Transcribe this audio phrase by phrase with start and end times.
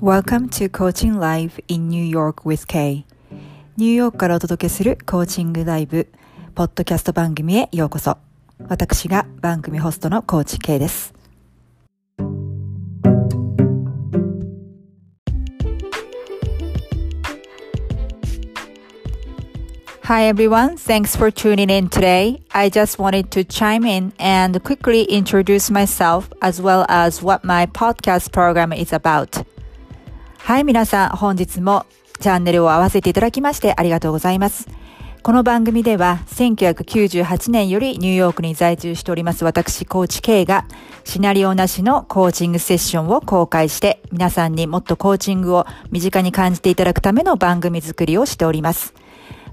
[0.00, 3.04] Welcome to Coaching Live in New York with Kay
[3.76, 6.08] ニューヨークからお届けするコーチングライブ
[6.54, 8.18] ポッドキャスト番組へようこそ
[8.68, 11.14] 私が番組ホストのコーチ K です
[20.04, 22.42] Hi everyone, thanks for tuning in today.
[22.52, 27.64] I just wanted to chime in and quickly introduce myself as well as what my
[27.64, 29.42] podcast program is about.
[30.39, 31.85] はい、皆さん、本日も
[32.19, 34.67] チャンネルを合わせていただきましてありがとうございます。
[35.21, 40.65] この番組では1998年よりニューヨークに在住しております私、コーチ K が
[41.03, 48.93] シナリオなしのコーチングセッションを公開して皆さんにもっとコーチングを身近に感じていただくための番組作りをしております。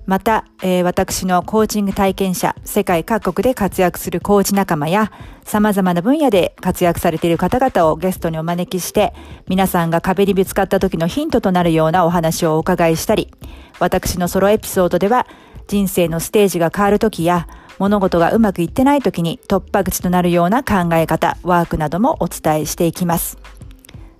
[0.07, 5.11] また、えー、私のコーチング体験者、世界各国で活躍するコーチ仲間や、
[5.45, 9.15] 様々な分野で活躍されている方々をゲストにお招きして、
[9.49, 13.33] 皆さんが壁にぶつかった時のヒントとなるようなお話をお伺いしたり、
[13.81, 15.27] 私のソロエピソードでは、
[15.67, 17.49] 人生のステージが変わる時や、
[17.81, 23.39] 物事がうまくいってない時に突破口となるような考え方、ワークなどもお伝えしていきます。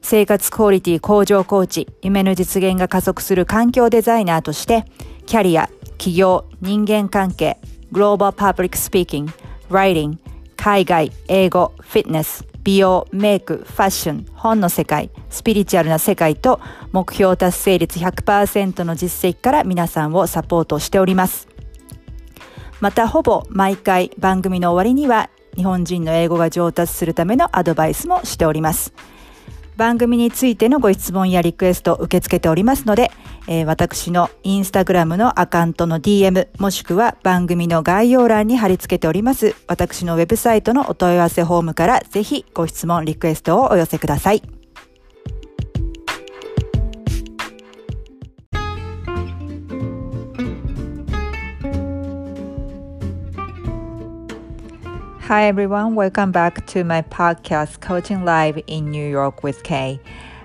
[0.03, 4.85] 生活クオリティ向上コーチ、夢の実現が加速する環境デザイナーとして、
[5.27, 7.59] キャリア、起業、人間関係、
[7.91, 9.33] グローバルパブリックスピーキング、
[9.71, 10.19] ライティング、
[10.57, 16.61] 海外、英語、フィットネス、美容、メイク、ファッション、本の世界、スピリチュアルな世界と
[16.93, 21.49] 目標達成率100%の実績から皆さんをサポートしております。
[22.81, 28.93] またほぼ毎回番組の終わりには日本人の英語が上達するためのアドバイスもしております。
[29.77, 33.11] 番組についてのご質問やリクエストを受け付けておりますので、
[33.47, 44.56] えー、私のインスタグラムのアカウントの DM もしくは番組の概要欄に貼り付けております私のウェブサイトのお問い合わせフォームからぜひご質問、リクエストをお寄せください。
[55.27, 59.99] Hi everyone, welcome back to my podcast Coaching Live in New York with Kay.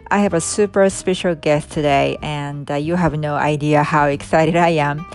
[0.09, 4.55] I have a super special guest today, and uh, you have no idea how excited
[4.55, 5.05] I am.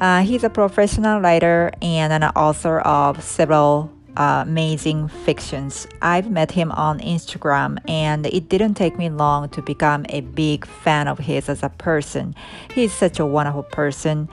[0.00, 5.86] Uh, he's a professional writer and an author of several uh, amazing fictions.
[6.02, 10.66] I've met him on Instagram, and it didn't take me long to become a big
[10.66, 12.34] fan of his as a person.
[12.74, 14.28] He's such a wonderful person.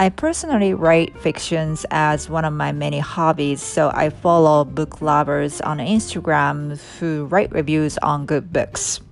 [0.00, 5.60] I personally write fictions as one of my many hobbies, so I follow book lovers
[5.60, 9.02] on Instagram who write reviews on good books.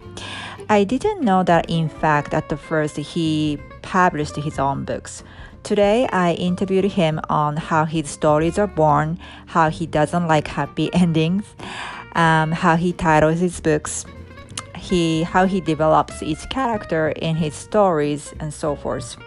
[0.71, 5.22] I didn't know that, in fact, at the first he published his own books.
[5.62, 10.88] Today, I interviewed him on how his stories are born, how he doesn't like happy
[10.94, 11.44] endings,
[12.15, 14.06] um, how he titles his books,
[14.75, 19.19] he how he develops each character in his stories, and so forth.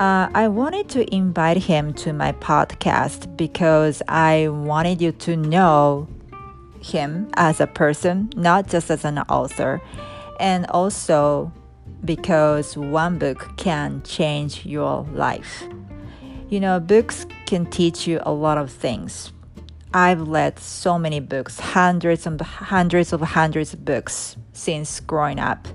[0.00, 6.08] Uh, I wanted to invite him to my podcast because I wanted you to know
[6.80, 9.82] him as a person, not just as an author,
[10.40, 11.52] and also
[12.02, 15.64] because one book can change your life.
[16.48, 19.34] You know, books can teach you a lot of things.
[19.92, 25.68] I've read so many books, hundreds and hundreds of hundreds of books since growing up.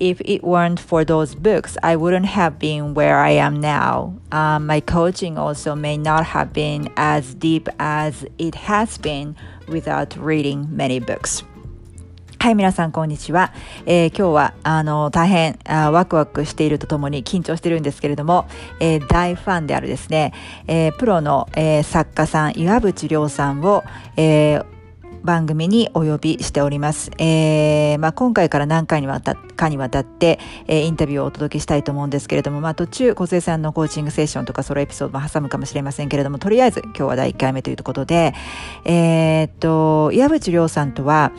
[0.00, 4.14] If it weren't for those books, I wouldn't have been where I am now.
[4.30, 9.34] Um, my coaching also may not have been as deep as it has been
[9.66, 11.44] without reading many books.
[12.40, 13.52] はい、皆さん、こんにちは。
[13.84, 18.46] えー、今日は、あの、大変あワクワクしているとともに緊張してるんですけれども、
[18.78, 20.32] えー、大ファンであるですね、
[20.68, 23.82] えー、プロの、えー、作家さん、岩渕亮さんを、
[24.16, 24.64] えー、
[25.22, 27.10] 番組にお呼びしております。
[27.18, 38.34] えー、まあ、今回から何回にわたかにわたって、えー、インタビューをお届けしたいと思うんですけれども、まあ、途中、小杉さんのコーチングセッションとかソロエピソードも挟むかもしれませんけれども、とりあえず今日は第1回目ということで、
[38.84, 41.32] えー、っと、岩渕亮さんとは、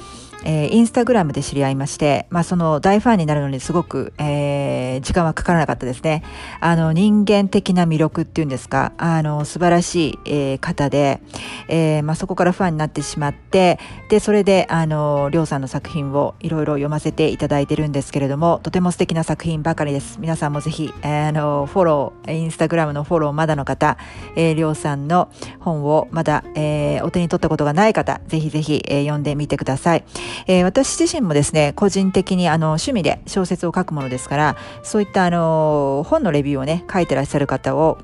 [0.44, 6.24] えー、インスタグラムで知り合いまして、まあ、その大ファンになるのにすごく、えー、時間はかからなかったですね。
[6.60, 11.22] あの、人間的な魅力っていうんですか、あの、素晴らしい、えー、方で、
[11.68, 20.20] えー、まあ、そこからファンになってしまって、で、それで、あの、りょうさんの作品をいろいろ読ませていただいてるんですけれども、とても素敵な作品ばかりです。
[20.20, 23.98] 皆さんもぜひ、あの、フォロー、インスタグラムのフォローまだの方、
[24.36, 30.04] えー、りょうさんの本をまだ、えー、お手に取ったことがない方、ぜひぜひ、えー、読んでみてください。
[30.48, 37.98] えー、私自身もですね、個人的にあの趣味で小説を書くものですから、そういったあの本のレビューをね、書いてらっしゃる方を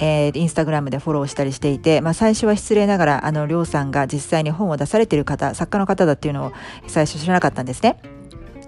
[0.00, 6.52] えー、インスタグラムでフォローしたりしていて、まあ、最初は失礼ながら、あの、りょうさんが実際に本を出されている方、作家の方だっていうのを
[6.88, 7.98] 最初知らなかったんですね。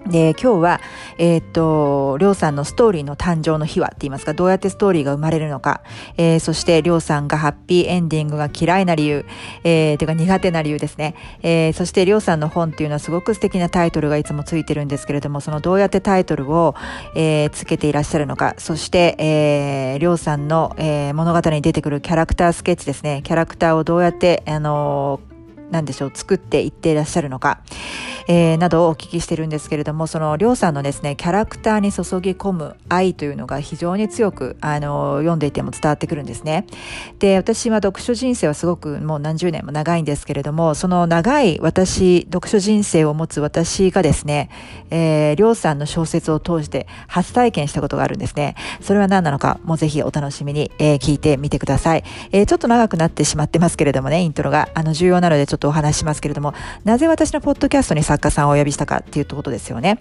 [0.07, 0.81] で、今日は、
[1.17, 5.81] えー、っと、りょうさんのストーリーの誕生の日はって言いますか、どうやってストーリーが生まれるのか、
[6.17, 9.25] えー、そしてりょうさんがハッピーエンディングが嫌いな理由、
[9.63, 11.15] えー、というか苦手な理由ですね。
[11.41, 16.75] えー、そしてりょうさんの本っていうのはすごく素敵なタイトルがいつもついてるんですけれども、そのどうやってタイトルを、
[17.15, 23.21] えー、つけていらっしゃるのか、そして、えー、りょうさんの、えー、物語に出てくるキャラクタースケッチですね。
[23.23, 25.34] キャラクターをどうやって、あのー、
[25.71, 27.59] なんでしょう、作っていっていらっしゃるのか。
[28.27, 36.65] えー、などをお聞きしてるんですけれども、そのりょうさんのですね、キャラクターに注ぎ込む愛というのが非常に強く、あの、読んでいても伝わってくるんですね。
[37.19, 44.49] で、私は読書人生はすごくもう何十年も長いんですけれども、その長い私、読書人生を持つ私がですね、
[44.89, 48.55] えー、りょうさんの小説を通して初体験したことがあるんですね。
[48.81, 52.03] それは何なのか、もうぜひお楽しみに、えー、聞いてみてください。
[52.31, 56.53] えー、ちょっと長くなってしまってますけれどもね、イントロが、あの、重要なのでょっとお話しますけれども、
[56.83, 59.99] なぜ私のポッドキャストに作家さんをお呼びしたかっていうことですよね。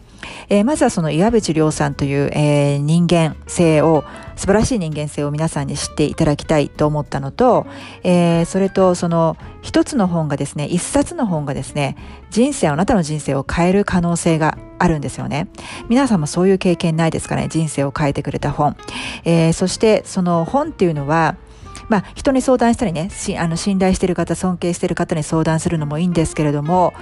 [0.48, 4.04] えー、まずはその岩渕亮さんという、えー、人間性を、
[4.36, 7.66] 素晴らしい人間性を皆さんに知っていただきたいと思ったのと、
[8.02, 11.96] えー、それとその一つの本がですね、一冊の本がですね、
[12.30, 15.46] 人生、あなたの人生を変える可能性があるんですよね。
[15.88, 18.76] 皆さんもそういう経験ないですかね、人生を変えてくれた本。
[19.24, 21.36] えー、そしてその本っていうのは、
[21.88, 26.94] まあ、人に相談したりね、あの信頼してる方、尊敬してる方に相談するのもいいんですけれども、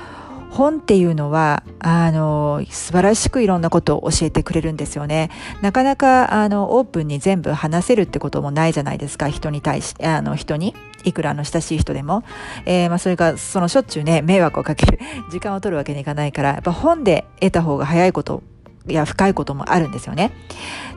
[0.52, 5.30] 本っていうのは、あの、素晴らしくいろんなことを教えてくれるんですよね。
[5.62, 9.30] なかなか、あの、オープンに全部話せるってこともないじゃないですか。
[9.30, 10.74] 人に対して、あの、人に。
[11.04, 12.22] いくらの親しい人でも。
[12.64, 15.00] えー、まあ、それが、そのしょっちゅうね、迷惑をかける、
[15.30, 18.42] 時間を取るわけにいかないから、やっぱ本で得た方が早いこと
[18.88, 20.32] いや深いこともあるんですよね。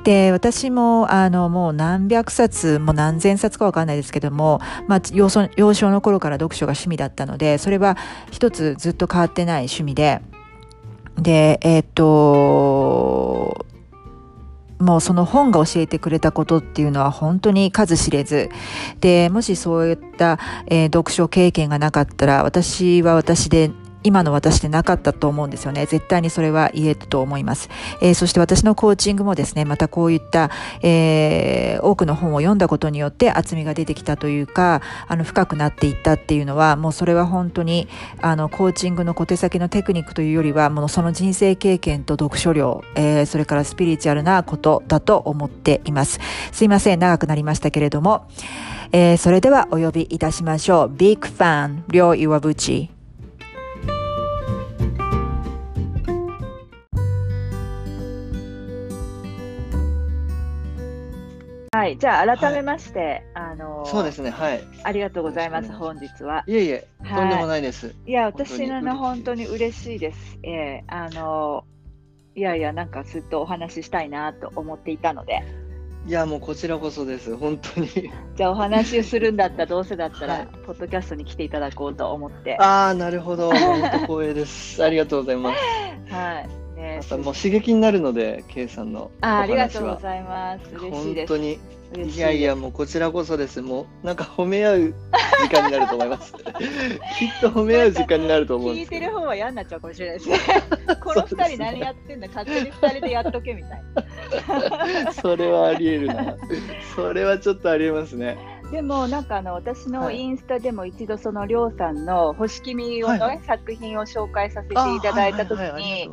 [0.04, 7.98] で、私も、あの、もう何百冊、もう何千冊かわかんないですけども、まあ、幼少幼少の頃から読書が趣味だったので、それは
[8.32, 10.22] 一つずっと変わってない趣味で、
[11.18, 13.66] で、えー、っと、
[14.80, 18.50] もうその本が教えてくれたことっていうのは本当に数知れず。
[19.00, 23.72] で、もしそういった、えー、読書経験がなかったら、私は私で
[24.06, 25.88] 今の私でなかったと思うんですよね。
[25.88, 27.70] 絶対にそれは言えると思います。
[28.02, 30.52] えー、そして私のコーチングもですね、またこういった、
[30.84, 37.88] えー、多くの本を読んだことによって厚みが出てきたというか、あの、深くなっていったっていうのは、もうそれは本当に、
[38.22, 46.20] あの、コーチングの小手先のテクニックというよりは、もうその人生経験と読書量、えー、それからスピリチュアルなことだと思っています。
[46.52, 48.28] すいません、長くなりましたけれども、
[48.92, 50.90] えー、それではお呼びいたしましょう。
[50.96, 52.95] Big Fan、りょういわぶち。
[61.76, 64.64] はい、じゃあ改めまして、はい、あのそうですね、はい。
[64.84, 65.74] ありがとうございます。
[65.74, 66.46] 本日は。
[66.48, 67.94] いえいえ、とんでもないです。
[68.06, 70.40] いや、私のの本当に嬉しいです。
[70.44, 71.66] えー、あの
[72.34, 75.44] いやいや、なんかずっとお話ししたいなと思っていたので。
[76.08, 77.90] いや、もうこちらこそです、本当に。
[78.36, 82.58] じゃあ、お話しするんだったら、どうせだったら、はい、ポッドキャストに来ていただこうと思って。
[82.58, 84.82] ああ、なるほど、本当光栄です。
[84.82, 85.60] ありがとうございます。
[86.14, 86.65] はい。
[86.96, 90.76] ね、またもう刺激になるので、K さんのあありがとうございます。
[90.76, 91.34] 嬉しいです。
[91.34, 91.60] 本当に。
[92.04, 93.62] いやいや、もうこちらこそです。
[93.62, 94.94] もうなんか褒め合う
[95.44, 96.34] 時間になると思います。
[96.34, 96.42] きっ
[97.42, 100.38] と褒め合う時間になると思うんです聞いてる方は嫌になっちゃうかもしれないですね。
[101.02, 103.84] この二人何やってんだ、勝手に二人でやっとけみたい
[105.06, 105.14] な。
[105.14, 106.36] それはありえるな。
[106.96, 108.38] それはちょっとありえますね。
[108.72, 116.10] でもなんかあの私のインスタでも一度そのりょうさんの星君をね、はい、作品を紹介させていただいたときに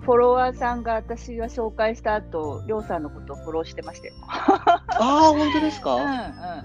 [0.00, 4.14] フォロワーさんが私が紹介した後りょうさんのことをフォローしてましたよ。
[4.28, 4.96] ああ
[5.30, 5.94] 本当ですか？
[5.94, 6.08] うんうん。
[6.08, 6.64] あ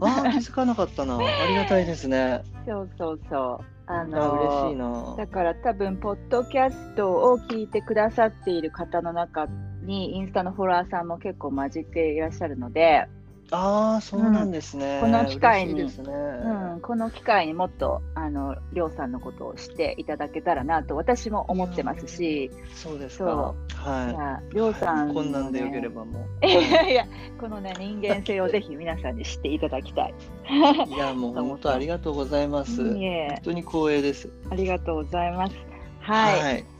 [0.00, 1.16] あ気づかなかったな。
[1.16, 2.42] ありがたいですね。
[2.66, 3.64] そうそうそう。
[3.86, 9.48] あの嬉しいなだから多分ポッドキャストを聞いてくださっている方の中
[9.82, 13.08] にインスタのフォロワーさんも結構混じっていらっしゃるので。
[13.52, 14.98] ああ、そうなんですね。
[15.02, 23.54] この機会に、ね、うん、この機会にもっとあのりょうさんのことを知っていただけたらなと私も思ってますし、そうですか。
[23.74, 24.54] はい。
[24.54, 26.46] りょうさん、ね、こんなんでよければもう。
[26.46, 27.06] いやいや、
[27.38, 30.14] このね人間性をぜひ皆さんに知っていただきたい。
[30.88, 32.82] いやもう本当ありがとうございます。
[32.82, 34.30] 本当に光栄です。
[34.50, 35.54] ありがとうございます。
[36.00, 36.40] はい。
[36.40, 36.71] はい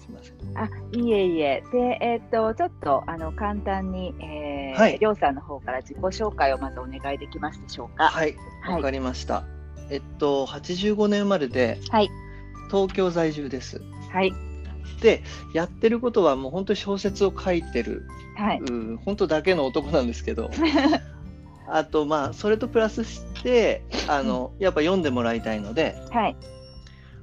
[0.54, 1.62] あいえいえ。
[1.72, 8.08] で、えっ、と、ちょっと、あの、簡単に、えー、はい、りょうさんの方から自己紹介をまずお願いできますでしょうか。
[8.08, 9.44] はい、わ、はい、かりました。
[9.90, 12.10] えっと、85年生まれで、はい、
[12.70, 13.82] 東京在住です。
[14.10, 14.32] はい。
[15.00, 20.50] で、やってることはもう本当に小説を書いてる、はい、う本当だけの男なんですけど、
[21.68, 26.36] あと、まあ、それとプラスして、あの、やっぱ読んでもらいたいので、はい。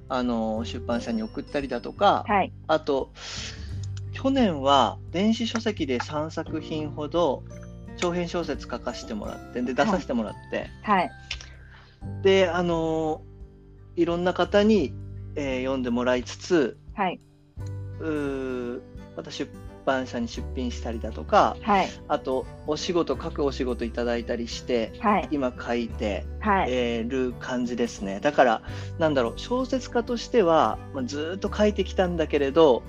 [0.09, 3.11] あの出版社に送ったりだとか、はい、あと
[4.11, 7.43] 去年は電子書籍で3作品ほど
[7.97, 11.11] 長編小説書かせてもらってで出させてもらって、はい、
[12.23, 13.21] であの
[13.95, 14.93] いろんな方に、
[15.35, 17.19] えー、読んでもらいつつ、はい、
[17.99, 18.81] う
[19.15, 19.49] また出
[19.89, 28.19] 版社に出品したりだとか、はい、あとお仕事書くお仕事いただいたりして、はい、今書いて、はい、えー、る感じですね。
[28.19, 28.61] だから
[28.99, 32.83] なんだろう小説家としては、まあ、ずっと書いてきたんだけれど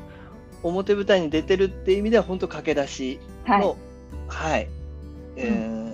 [0.62, 4.68] 表舞台に出てるっていう意味では本当駆け出しのはい、はい、
[5.36, 5.90] えー、うん。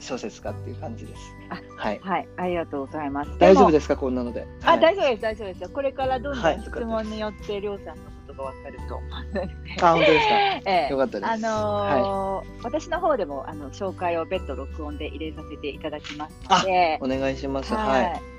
[0.00, 1.20] 小説家っていう感じです。
[1.50, 3.38] あはい、はい、ありがとうございます。
[3.38, 4.46] 大丈夫ですか、こんなので。
[4.64, 5.62] あ、はい、大丈夫です、大丈夫です。
[5.62, 5.70] よ。
[5.70, 9.00] これからどんどん質問によって、りょうさんのがわかると。
[9.86, 10.34] あ、本当ですか？
[10.64, 11.30] ええ、よかったです。
[11.30, 16.98] あのーはい、私の方でも、あの、紹介を別途録音で入れさせていただきますので。
[17.02, 17.74] お願いします。
[17.74, 18.37] はい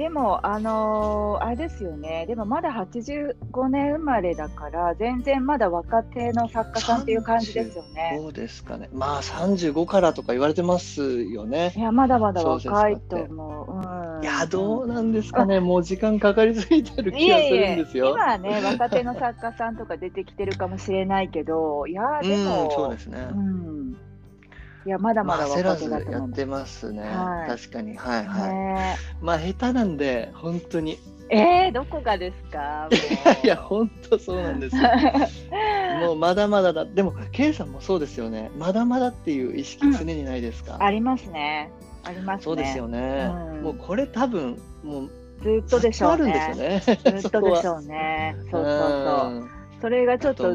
[0.00, 8.16] でも、あのー、あれですよね、でもまだ85年生まれだから、全然まだ若手の作家さんっていう感じですよね。
[8.18, 11.74] そうですかね、まあ35からとか言われてますよね。
[11.76, 14.16] いや、まだまだ若いと思う。
[14.16, 18.06] うん、いや、どうなんですかね、もう時間かかりすぎてる気がするんですよ。
[18.06, 23.28] い今はね、若手の作家さんとか出てきてるかもしれないけど、いや、でも、うん、そうですね。
[23.34, 24.09] うん
[24.86, 27.96] いやまだまだ若手だとやってますね、はい、確かに。
[27.96, 30.98] はいはい、ね、まあ下手なんで本当に。
[31.32, 32.88] えー、どこがですか？
[33.44, 34.82] いや本当そうなんですよ。
[36.00, 36.16] もう。
[36.16, 36.84] まだまだだ。
[36.84, 38.50] でも K さんもそうですよね。
[38.58, 41.70] まだまだっていう意識常にないですか、うん、ありますね。
[42.04, 42.44] ありますね。
[42.44, 45.10] そうですよね、うん、もうこれ多分もう
[45.42, 46.82] ずっとでしょうね。
[46.84, 46.92] ず
[47.28, 48.34] っとでしょうね。
[48.50, 50.52] そうそうそうそれがちょっと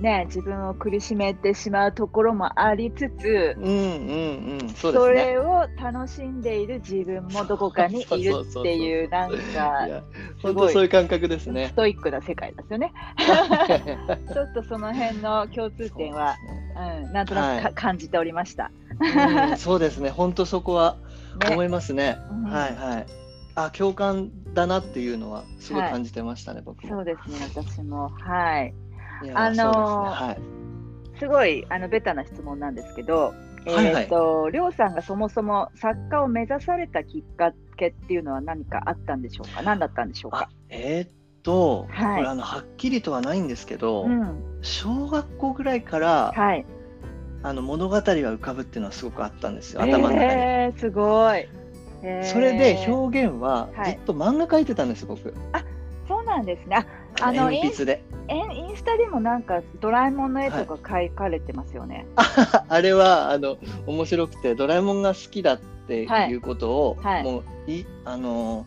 [0.00, 9.36] ね自分を苦しめてしまうところもありつつ、うんうんうんそ、ね、それを楽しんでいる自分もどこかにいるっていうなんか
[10.42, 11.68] 本当そういう感覚ですね。
[11.68, 12.92] ストイックな世界ですよね。
[14.32, 16.36] ちょっとその辺の共通点は
[16.76, 20.10] う、ね、うん、なんとなく、はい、感じておりました、うん、そうですね。
[20.10, 20.96] 本当そこは
[21.50, 22.18] 思いますね、 ね。
[22.30, 23.19] うん、はいはい
[23.66, 26.88] あ共感だなっていうのはすごい感じてましたね、はい、僕も。
[26.88, 28.08] そうですね、私も。
[28.08, 28.74] はい。
[29.34, 33.34] あのーはい、すごいあのベタな質問なんですけど、
[33.66, 39.60] えーと、りょうさんがそもそも作家を目指されたきっかけっていうのは何かあったんでしょうか？
[39.60, 40.48] 何だったんでしょうか？
[40.70, 41.10] えー、っ
[41.42, 46.64] と、はい、これあのはっきりとはないんですけど、うん、小学校ぐらいから、はい、
[47.42, 50.20] あの物語は浮かぶっていうのはすごくあったんですよ頭の中に。
[50.20, 51.46] えー、すごい
[52.24, 55.34] それで表現はずっと漫画描いてたんです、はい、僕。
[55.52, 55.64] あ
[56.08, 56.86] そうなんですね。
[57.20, 62.06] あの鉛筆でインスタでもなんかドラえもんの絵とか描かれてますよね。
[62.16, 68.66] はい、 あれはあの面白くてドラえもんが好きだっていうことを、はい、もういあの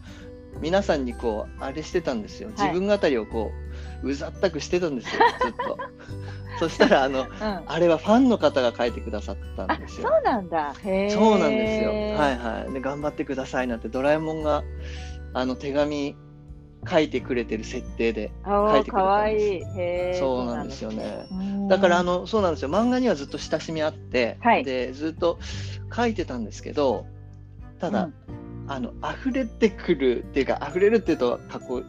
[0.61, 2.49] 皆さんにこうあれしてたんですよ。
[2.49, 3.51] 自分語りをこ
[4.03, 5.77] ううざったくしてたんですよずっと。
[6.59, 7.27] そしたらあの、うん、
[7.65, 10.09] あれはファンの方が書いてくださったんですよ。
[10.09, 10.73] そうなんだ。
[10.73, 11.89] そうなんですよ。
[11.91, 12.73] はいはい。
[12.73, 14.63] で頑張ってくださいなんてドラえもんが
[15.33, 16.15] あの手紙
[16.89, 20.19] 書いてくれてる設定で書いてくれたんです。
[20.19, 21.27] そうなんですよね。
[21.69, 22.69] だからあのそうなんですよ。
[22.69, 25.39] 漫画にはずっと親しみあって、はい、でずっと
[25.95, 27.05] 書いてたんですけど、
[27.79, 31.83] ただ、うん、あの溢れてくるっていうか溢れるっていうとかっこ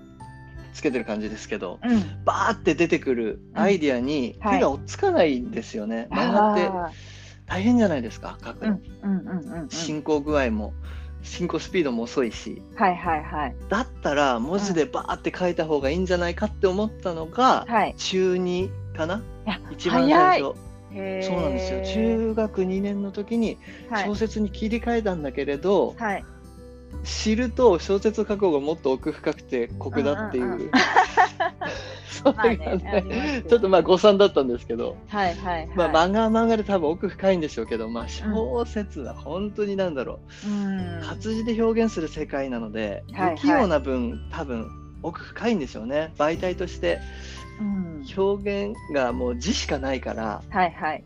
[0.75, 6.09] つけてる感じですけど、うん、バーって出てくるアイディアに手が追っつかないんですよね。
[6.11, 6.71] 漫画って
[7.47, 8.79] 大変じゃないですか書くの、
[9.71, 10.75] 進行具合も
[11.23, 19.23] 進行スピードも遅いし、はいはいはい、だったら文字でバーって書いた方がいいんじゃないかって思ったのが、はい、中2かな？
[19.73, 20.55] 一番最初。
[20.95, 21.85] そうなんですよ。
[21.85, 23.59] 中学2年の時に
[24.07, 26.25] 小説に切り替えたんだけれど、はい、
[27.03, 30.45] 知ると小説を書く方がもっと奥深くて酷だっていう。
[30.45, 30.71] うんうんうん。
[32.15, 44.69] それがね、ね、ちょっとまあ誤算だったんですけど、はいはい、はい、まあ漫画は漫画で多分奥深いんでしょうけど、まあ小説は本当になんだろう、うん、活字で表現する世界なので、不器用な分、多分
[45.03, 46.13] 奥深いんでしょうね。
[46.17, 47.01] 媒体として
[48.17, 51.05] 表現がもう字しかないから、はいはい、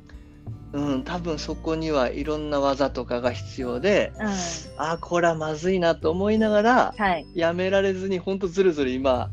[0.73, 4.27] うん、多分そこにはいろんな技とかが必要で、うん、
[4.77, 9.31] ああこれはまずいなと思いながら、はい、やめられずに本当ずるずる今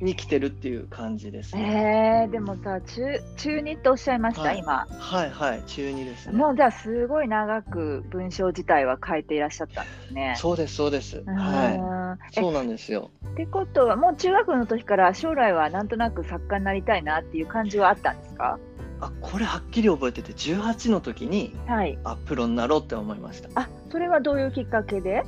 [0.00, 2.24] に来てるっていう感じですね。
[2.24, 3.02] えー、でもさ中
[3.36, 4.86] 中二っておっしゃいました、はい、今。
[4.88, 6.32] はいはい中二ですね。
[6.38, 10.34] もうじゃあすごい長く文章自体は書いていらっしゃったんですね。
[10.38, 11.22] そうですそうです。
[11.26, 12.34] はい。
[12.34, 13.10] そうなんですよ。
[13.28, 18.58] ってことはもう中学の時から将来はなんとなく作家になりたいなっていう感じはあったんですか？
[19.00, 23.48] あこれはっきり覚えてて18の時に、はい、あプロになろうって思いました。
[23.54, 25.24] あそれはどういうきっかけで？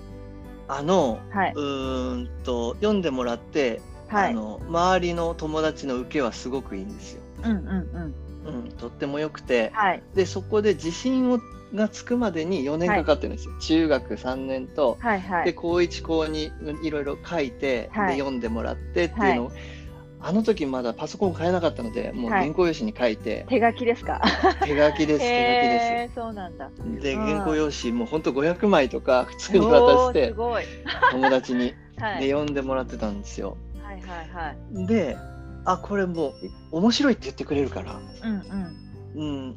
[0.69, 7.23] あの、はい、うんと読んでもらって、はい、あの周りの友達の受けはすごくいいんですよ。
[7.45, 8.15] うんうん
[8.47, 11.41] うん、とっても良くて、はい、でそこで自信を
[11.75, 19.53] がつくまでに4年かかってるんですよ、はい、中学3年と、はいはい、で高1高2いろいろ書いて、はい、で読んでもらってっていうのを、
[20.23, 24.21] あの時まだパソコン買えなかったのでもう原稿用紙に書いて、手書きですか？
[24.63, 26.15] 手書きです手書きです。
[26.15, 26.71] そうなんだ。
[27.01, 30.35] で原稿用紙もうほんと500枚とか普通に渡して
[31.13, 31.75] 友達に、
[32.21, 33.57] で読んでもらってたんですよ。
[33.83, 34.87] はいはいはい。
[34.87, 35.17] で
[35.65, 36.29] あこれも
[36.73, 37.99] う面白いって言ってくれるから。
[38.23, 38.43] うん
[39.15, 39.57] うん、うん、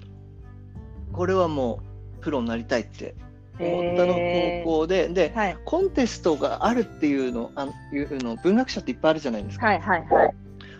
[1.12, 1.82] これはも
[2.20, 3.15] うプロになりたいって。
[3.60, 5.10] 思ったの高校で。
[5.10, 9.67] で、はい、コンテストがあるっていうのあいうの文学者っていっぱいあるじゃないですか。
[9.67, 10.36] はいはいはい、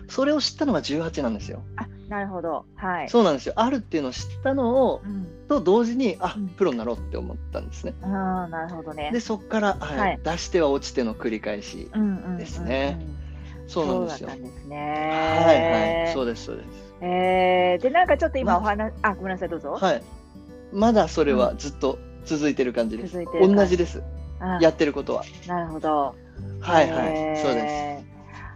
[0.08, 1.62] それを知ったのが18なんですよ。
[1.76, 7.94] あなるほど、はい、そうなんですよあるっていうのを知ったのを、うん、と同時にあプロになろうって思ったんですね。
[8.02, 11.90] あなるほどねでそこから、はい、はい、出しては落ちての繰り返し
[12.38, 13.00] ですね。
[13.66, 14.28] そうなんですよ。
[14.28, 14.76] そうですね。
[15.44, 16.68] はいはい、そうですそうです。
[17.00, 19.72] えー、でなんかちょっと今お話、ま、あごめんなさいどうぞ。
[19.72, 20.02] はい。
[20.72, 23.24] まだそれはずっと続いてる感じです。
[23.40, 24.02] 同じです。
[24.60, 25.24] やってることは。
[25.46, 26.14] なるほど。
[26.60, 28.13] はいはい、そうです。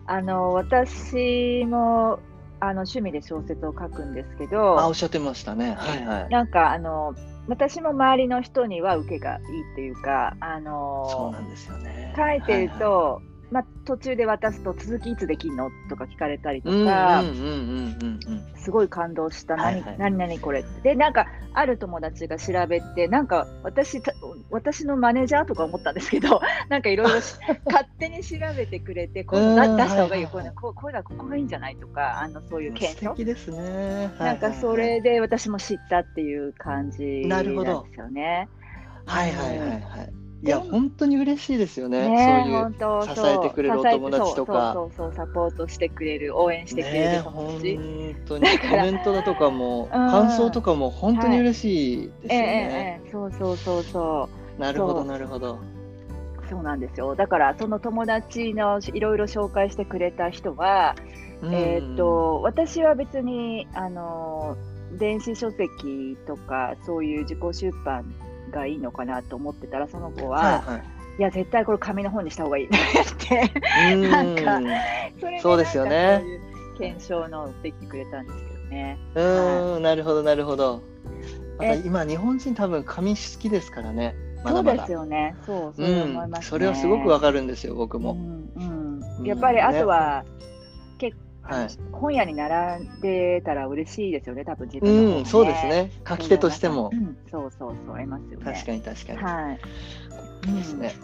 [0.08, 2.18] あの私も
[2.60, 5.76] あの趣味で小説を書くんですけど、あおっしゃってましたね。
[5.78, 6.28] はいはい。
[6.30, 7.14] なんかあの
[7.46, 12.14] 私も周りの人には受けがいいっていうか、あのそうなんですよね。
[12.16, 15.70] 書いてると、まあ、途中で渡すと続きいつできんの？
[15.88, 17.24] とか聞かれたりとか
[18.56, 24.02] すごい感動した、何はいはい、何々これでなんかある友達が調べてなんか私
[24.50, 27.14] 私のマネージャーとか思ったんですけど なんかいろいろ
[27.66, 30.22] 勝手に調べてくれてこう出した方がいい。
[30.22, 33.14] よ、こういうのこういうのはここがいいんじゃないとかあのそういう検証。
[33.24, 37.50] ですね、なんかそれで私も知ったっていう感じなんで
[37.94, 38.48] すよね。
[39.06, 40.27] はいはいはいはい。
[40.40, 42.08] いや本当に嬉しいですよね。
[42.08, 47.76] ねそういう支えてくれるお友達とか、そうそうサポートしてくれる、応援してくれる友達。
[47.76, 53.00] ね、本当にコメントだとかも、感想とかも本当に嬉しいですよね。
[53.02, 54.60] ええそうそうそうそう。
[54.60, 55.58] なるほどなるほど。
[56.48, 57.16] そうなんですよ。
[57.16, 60.94] だからその友達のいろいろ紹介してくれた人は、
[61.52, 64.56] えっ、と私は別にあの
[64.98, 68.14] 電子書籍とかそういう自己出版
[68.50, 70.82] がいいのかなと思ってたらその子は、はいはい、
[71.18, 73.52] いや絶対これ紙の本にした方がいいって。
[73.96, 74.60] なんか
[75.20, 76.22] それそうですよね。
[76.78, 78.98] 検証のできてくれたんですけどね。
[79.14, 80.82] うん、はい、なるほどなるほど。
[81.58, 84.14] また今日本人多分紙好きですからね。
[84.44, 84.76] まだまだ。
[84.76, 85.34] そうですよね。
[85.44, 86.36] そうそう思います、ね。
[86.36, 88.12] うん、それはすごくわかるんですよ僕も。
[88.12, 88.14] う
[88.60, 90.30] ん、うん、やっぱりあとは、ね、
[90.98, 91.16] 結
[91.48, 95.90] はい、本屋に並んでたら嬉しいですよね、多分自分の、ね、うん、そうですね。
[96.06, 96.90] 書き手としても。
[96.92, 98.44] うん、そうそうそう、得ますよね。
[98.44, 99.18] 確かに確かに。
[99.18, 99.58] はい。
[100.54, 100.94] ですね。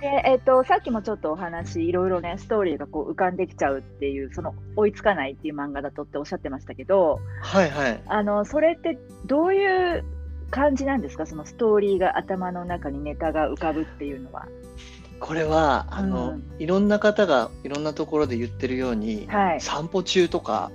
[0.00, 7.20] で、えっ、ー、と、さっきもちょっとお話、いろいろね、ストーリーがこう浮かんできちゃうっていう、その追いつかないっていう漫画だとっておっしゃってましたけど。
[7.40, 8.02] はいはい。
[8.06, 10.04] あの、それってどういう
[10.50, 14.46] 感じなんですか、そのストーリーが頭の中にネタが浮かぶっていうのは。
[15.22, 20.72] これはあの、うん、いろんな方がいろんなところで言ってるように、はい、散歩中とか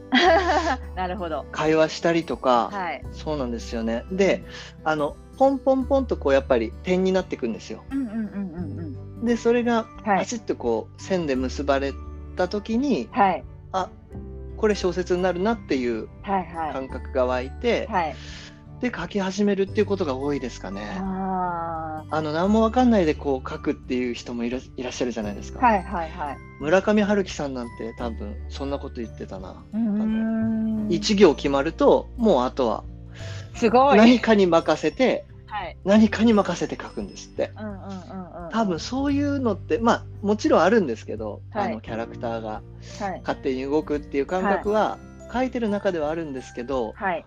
[0.96, 1.46] なるほど。
[1.52, 4.06] 会話したりとか、はい、そうなんですよね。
[4.10, 4.44] で
[4.86, 7.84] あのポンポンポンとこうやっぱり点になっていくんですよ。
[9.22, 11.92] でそれがパチッとこう線で結ばれ
[12.38, 13.90] た時に、はい、あ
[14.56, 18.16] これ小説になるなっていう感覚が湧いて、はいはい
[18.82, 20.82] で書き始めるっていうことが多いですかね。
[21.00, 25.66] あの何も分かんないでこう書くっていう人もいらいらっしゃるじゃないですか。
[25.66, 26.38] はいはいはい。
[26.60, 29.64] 村上春樹さんなんて多分そんなこと言ってたな。
[30.90, 32.84] 一行決まるともうあとは
[33.56, 37.52] すごい何かに任せて、はい、何かに任せて書くんですって。
[37.58, 42.62] うんうんうんうん、多分そういうのってまあもちろんあるんですけど、はい、あのキャラクターが
[43.22, 45.00] 勝手に動くっていう感覚は、
[45.34, 47.26] 書いてる中ではあるんですけど、はい、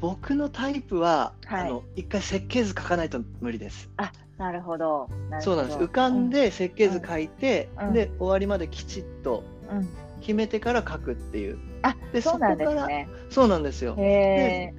[0.00, 3.90] 僕のタイプは、はい、あの一回設計図書かないと無理です。
[3.96, 5.08] あなるほど。
[5.40, 5.78] そうなんです。
[5.78, 9.42] 浮かんで設計図書いて、うん、で終わりまできちっと
[10.20, 11.58] 決めてから書くっていう。
[11.82, 12.88] あでそこから
[13.30, 13.96] そうなんですよ。
[13.96, 14.74] で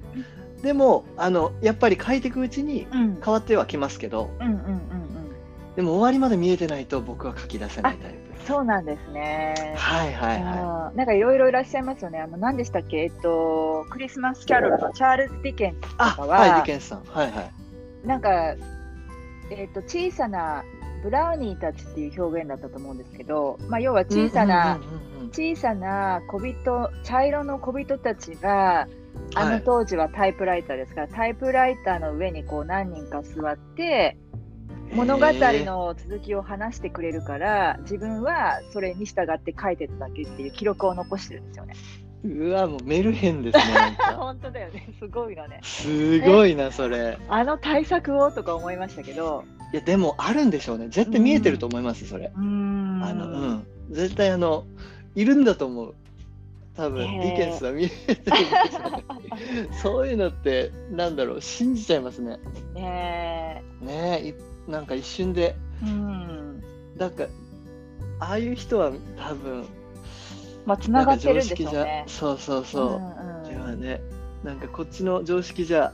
[0.62, 8.29] でもあのやっぱり書いていくうちに変わってはきますけど、うんうんうんうん、でも終わりまで見えてないと僕は書き出せないタイプ。
[8.46, 9.74] そうなんですね。
[9.76, 10.96] はいはいはい。
[10.96, 12.20] なんかいろいろいらっしゃいますよね。
[12.20, 18.06] あの何でしたっけ、えっとクリスマスキャロルのチャールズディケンスとかは、はい、ディケンスさん、はいはい。
[18.06, 18.54] なんか
[19.50, 20.64] えっと小さな
[21.02, 24.78] ブラウニーたちっていう表現だったと思うんですけど、まあ要は小さな、
[25.32, 28.88] 小さな小人茶色の小人たちが。
[29.34, 34.16] あの当時はタイプライターですから、はい、タイプライターの上にこう何人か座って
[34.92, 41.74] 物語の続きを話してくれるから自分はそれに従って書いてただけっていう記録を残してるんですよね。
[42.22, 43.64] うわもうメルヘンですね
[44.16, 44.88] 本当だよね。
[44.98, 45.60] すごいのね。
[45.62, 47.18] すごいなそれ。
[47.28, 49.44] あの対策をとか思いましたけど。
[49.72, 50.88] いやでもあるんでしょうね。
[50.88, 52.32] 絶対見えてると思います、それ。
[52.36, 53.00] うん。
[53.02, 53.66] あのうん。
[53.90, 54.64] 絶対あの
[55.14, 55.94] いるんだと思う。
[56.76, 58.32] 多分ディケンスは見えてるんで
[58.70, 59.04] すよね。
[59.82, 61.40] そういうのってなんだろう。
[61.40, 62.38] 信じちゃいますね。
[62.74, 63.84] ねえ。
[63.84, 66.62] ねえなんか一瞬でうん
[66.96, 67.24] なんか
[68.18, 69.66] ああいう人は多分
[70.66, 74.00] まあつながってるんでしょうねそうそうそう、うんうん、ではね
[74.44, 75.92] なんかこっちの常識じゃ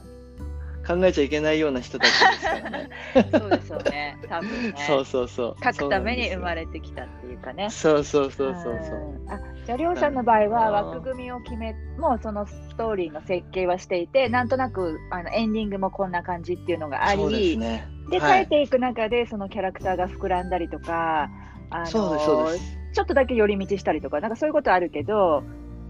[0.87, 2.89] 考えちゃいけないような人たちですからね。
[3.29, 4.17] そうですよね。
[4.29, 4.73] 多分ね。
[4.87, 5.55] そうそうそう。
[5.61, 7.69] 書くために生まれてきたっていうかね。
[7.69, 9.21] そうそうそうそうそう。
[9.27, 21.29] あ、じゃありょうさんの場合は枠組みを決め、もうそのストーリーの設計はしていて、なんとなくあのエンディングもこんな感じっていうのがあり、で、ね、書いていく中でそのキャラクターが膨らんだりとか、
[21.69, 22.49] あの。
[22.93, 25.43] ちょっとだけ寄り道したりとか、なんかそういうことあるけど。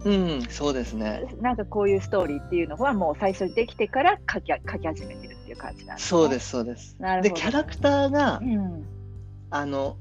[0.03, 1.23] うん、そうですね。
[1.39, 6.97] なんかこういうストーリーっていうのはもう最初にできてから書き書き始めてるっていう感じなんです、ね、そうですそうです。
[7.21, 8.85] でキャラクターが、うん、
[9.51, 9.97] あの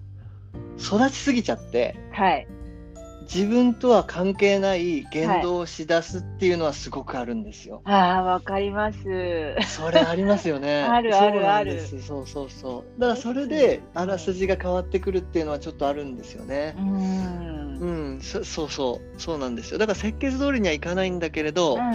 [0.79, 2.47] 育ちすぎちゃって、はい、
[3.33, 7.83] 自分とは関係ない言動をしだすっていうのはすごくあるんですよ。
[7.85, 8.99] はい、ああ、わかります。
[9.67, 10.83] それありますよね。
[10.89, 11.81] あるあるある。
[11.81, 13.01] そうそうそう。
[13.01, 16.77] だからそれであらすじが変わってくるっていうのはちょっとあるんですよね。
[16.79, 17.57] うん。
[17.79, 17.87] う
[18.17, 19.79] ん、そそうそうそうなんですよ。
[19.79, 21.95] だから設計図通りにはいかないんだけれど、うん、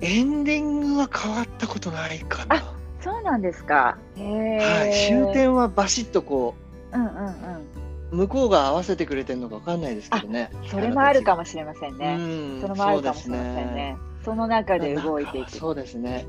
[0.00, 2.74] エンディングは変わったことないかな。
[3.00, 3.96] そうなんですか。
[4.16, 6.54] はい、終点はバシッとこ
[6.92, 6.96] う。
[6.96, 7.83] うんうんうん。
[8.14, 10.50] 向こうが合わせてくれてるのか分かんないですけどね。
[10.70, 12.18] それもあるかもしれませんね。
[12.60, 13.96] それもあるかもしれませんね。
[14.24, 15.50] その中で動いていく。
[15.50, 16.26] そうですね。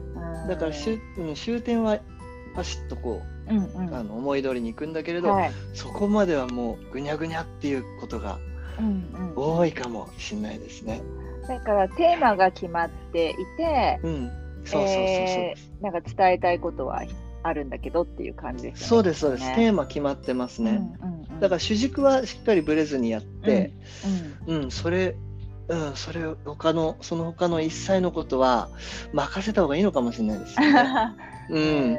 [0.47, 1.99] だから終,、うん、終点は
[2.55, 8.39] パシッとこう、うんうん、あの思い通りに行くんだけれど、はい、そこまではもうぐにゃぐにゃっていうことが
[9.35, 11.01] 多いかもしれないですね。
[11.47, 14.31] だからテーマが決まっていて、うん、
[14.65, 17.03] そうそうそうそう、えー、なんか伝えたいことは
[17.47, 18.87] あるんだけどっていう感じですね。
[18.87, 19.55] そうですそうです。
[19.55, 20.81] テーマ決まってますね。
[21.01, 23.73] うんうんだから主軸はしっかりぶれずにやって、
[24.47, 25.15] うん、うん、それ、
[25.67, 28.69] うん、それ他のその他の一切のことは
[29.11, 31.15] 任せた方がいいのかもしれないですね。
[31.51, 31.97] うん、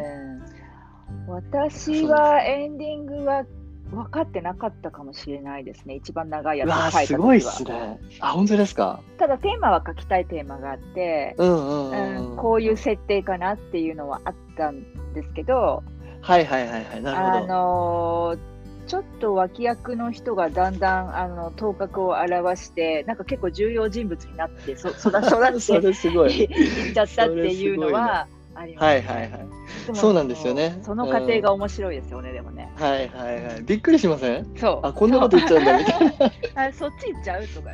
[1.28, 3.44] 私はエンディングは
[3.90, 5.94] 分かってなかったかもしれないですね。
[5.94, 7.98] 一番長いやつを書いたすごいっすね。
[8.20, 9.00] あ、本当ですか？
[9.18, 14.82] ただテーマは書きたいテーマがあって、うんうんうん、うん、こういう設定かなっていうのはあったん
[15.14, 15.82] ですけど、
[16.20, 17.32] はいはいはいはい、なるほど。
[17.32, 29.46] あのーちょっと脇役の人がだんだんあの頭角を現してなんか結構重要人物になってそ育 育っていっちゃったっていうのはあります、ね、はいはいはい
[29.94, 30.78] そうなんですよね。
[30.82, 32.72] その過程が面白いですよね、うん、でもね。
[32.76, 33.62] はいはいはい。
[33.62, 34.56] びっくりしません？
[34.56, 34.86] そう。
[34.86, 36.10] あこんなこと言っちゃうんだみたいな。
[36.68, 37.70] あそっち行っちゃうとか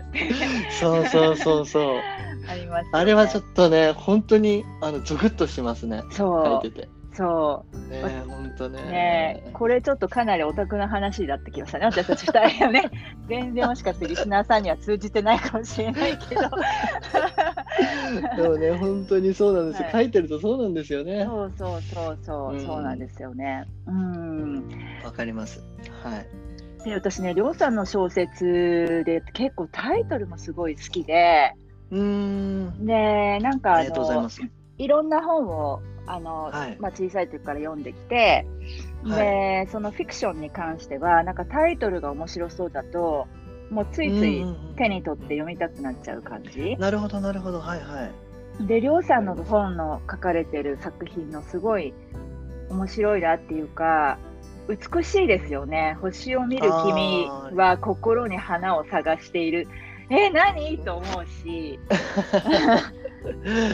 [0.81, 1.99] そうそうそうそう。
[2.49, 6.03] あります、ね、あれはちょっとね本当にあのゾクッとしますね。
[6.11, 6.45] そう。
[6.63, 7.91] 書いててそう。
[7.91, 12.91] ね本当ねねこれちょっとかなりオタクな話だってきましたね、私たち2人はね。
[13.29, 16.43] 全然もしかしてリスナーさんには通じてないかもしれないけど。
[18.37, 21.25] でもね、本当にそうなんですよ、はい、書いてるとそうなんですよね。
[21.25, 23.67] そうそうそうそう、うん、そうなんですよね。
[23.87, 24.69] うん。
[25.05, 25.63] わかります。
[26.03, 26.27] はい。
[26.85, 31.53] で私ね、りょうさんの小説で結構タイトルもすごい好きで、
[31.91, 34.41] うんで、なんかありがとうございます。
[34.79, 38.47] いろんな本をあの、はい、まあ、小さい時から読んできて、
[39.05, 43.27] はい、でそのフィクションに関してはなんかタイトルが面白そうだと
[43.71, 44.45] もうついつい
[44.77, 46.77] 手に取って読みたくなっちゃう感じ。
[46.79, 48.11] なるほどなるほどはいは
[48.61, 48.67] い。
[48.67, 51.95] でりょうさんの本の書かれてる作品のすごい
[52.69, 54.19] 面白いなっていうか
[54.69, 55.97] 美しいですよね。
[56.01, 59.69] 星を見る君は心に花を探している。
[60.13, 60.79] え何？
[60.79, 61.79] と思うし。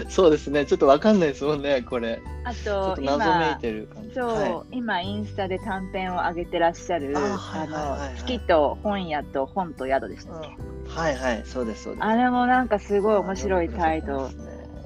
[0.09, 0.67] そうですね。
[0.67, 2.21] ちょっとわかんないですもんねこれ。
[2.45, 4.15] あとと謎めいてる感じ。
[4.15, 10.49] そう、はい、今インスタで短編を上げてらっしゃるあの月と本屋と本と宿でしたっけ、
[10.89, 12.05] はいはいそうですそうです。
[12.05, 14.31] あれもなんかすごい面白いタイト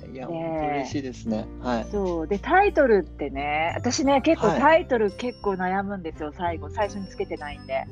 [0.07, 0.13] ル。
[0.13, 1.47] いや、嬉しいですね。
[1.63, 1.87] はい。
[1.91, 2.29] そう。
[2.29, 6.33] でタイトルってね、私ね結構タイトル結構悩むんですよ。
[6.37, 6.69] 最後。
[6.69, 7.85] 最初につけてないんで。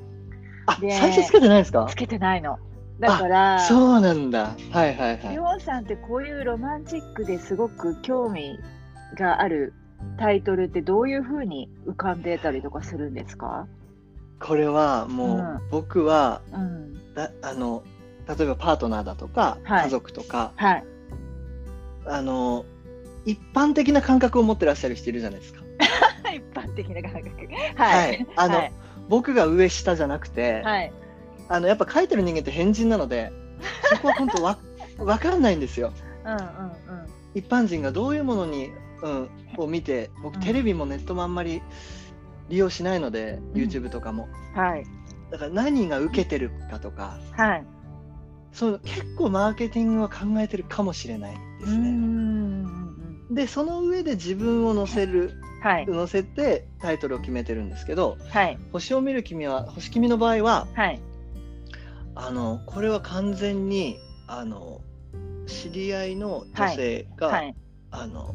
[0.66, 1.86] あ、最初つけてないですか？
[1.88, 2.58] つけてないの。
[3.00, 4.54] だからそうなんだ。
[4.70, 5.32] はいはいはい。
[5.32, 8.58] りょうさんってこういうロマンチックですごく興味
[9.18, 9.72] がある
[10.18, 13.66] タイトルってどういうふうに浮かんでたりとかするんですか？
[14.42, 17.82] これはもう、僕は、うん、だあの
[18.26, 20.84] 例えばパートナーだとか、はい、家族とか、はい、
[22.06, 22.64] あの
[23.26, 25.60] 一般的な感覚を持ってらっしゃる人いるじゃないですか。
[26.32, 27.36] 一般的な感覚。
[27.76, 28.68] はい、はい、あの、
[29.08, 30.92] 僕が上下じゃなくて、はい、
[31.50, 33.32] あのやっぱ書いてる人間って変人なので
[33.92, 34.58] そこは本当わ
[34.96, 35.92] 分かんないんですよ。
[36.24, 36.42] うんうんうん、
[37.34, 38.70] 一般人がどういうものに、
[39.02, 41.60] うん、を見て僕テレビもネットもあんまり
[42.48, 44.84] 利用しないので、うん、YouTube とかも、はい、
[45.30, 47.64] だから何が受けてるかとか、はい、
[48.52, 52.66] そう結構マーケティングは考えてるかもしれないですね。
[53.30, 61.00] でその上で自分を載せる、はい、載せてタイトルを決めてるんですけど「はい、星を見る君は」星君の場合は、はい、
[62.14, 64.80] あのこれは完全にあの
[65.46, 67.54] 知り合いの女性が、はい、
[67.90, 68.34] あの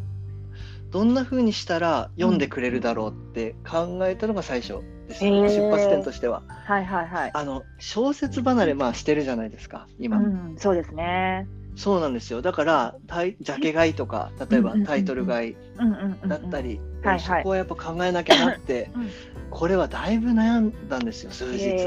[0.92, 6.44] どんな風にしたら読んでくれるだろうって考えたのが最初です、ね、出発点としては。
[6.48, 7.32] はいはいはい。
[7.34, 11.48] あの小説離れまあしてるじゃないですか今、うん、そうですね。
[11.76, 12.42] そうなんですよ。
[12.42, 15.56] だからタイジャケ買いとか例えばタイトル買い
[16.28, 16.80] だったり、
[17.20, 18.90] そこはやっぱ考えなきゃなって、
[19.52, 21.78] これはだいぶ悩んだんですよ数日。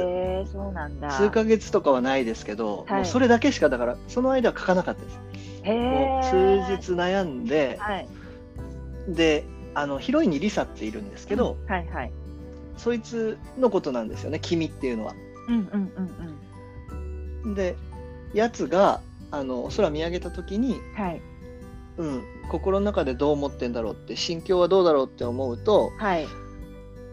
[0.52, 1.10] そうなんだ。
[1.10, 5.18] 数ヶ月とかはないですけど、もうそれだけしかだからその間は書かなかったです。
[5.64, 6.36] もう数
[6.76, 8.08] 日悩んで、はい、
[9.08, 12.12] であのヒロインにリサっているんですけど、はいはい、
[12.76, 15.14] そいつのことなんですよね君っていうのは。
[15.48, 16.38] うんうんうん
[17.44, 17.76] うん、で
[18.34, 21.20] やつがあの空見上げた時に、はい。
[21.98, 26.28] うん、心の中でどう思ってんだろうって心境はどうだろうって思うと、はい、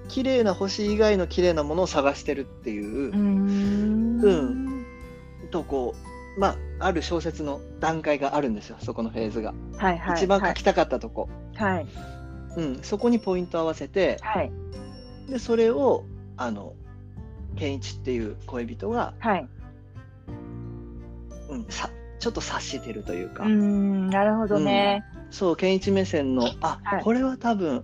[0.08, 4.22] 綺麗な星以外の綺麗なものを探してるっていううん。
[4.22, 4.86] うん。
[5.52, 5.96] とこ
[6.38, 11.88] うまあある小説の段階があるんですよそこのフェーズが、はいはい、一番書きたかったとこ、はい。
[12.58, 14.52] うん、そこにポイント合わせて、はい、
[15.30, 16.06] でそれを
[16.38, 16.74] あの
[17.56, 19.48] 健一っていう恋人が、はい。
[21.50, 21.90] うん、さ
[22.26, 23.44] ちょっと察してるというか。
[23.44, 27.84] うんなるほどね、うん、そう健一目線のあ、はい、これは多分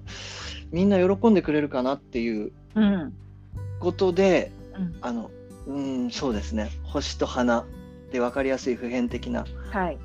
[0.72, 2.52] みんな喜んでくれるかなっていう
[3.80, 5.30] ことで、うん、あの
[5.68, 6.72] うんそうですね。
[6.86, 7.66] 星と花
[8.12, 9.46] で分かりやすい普遍的な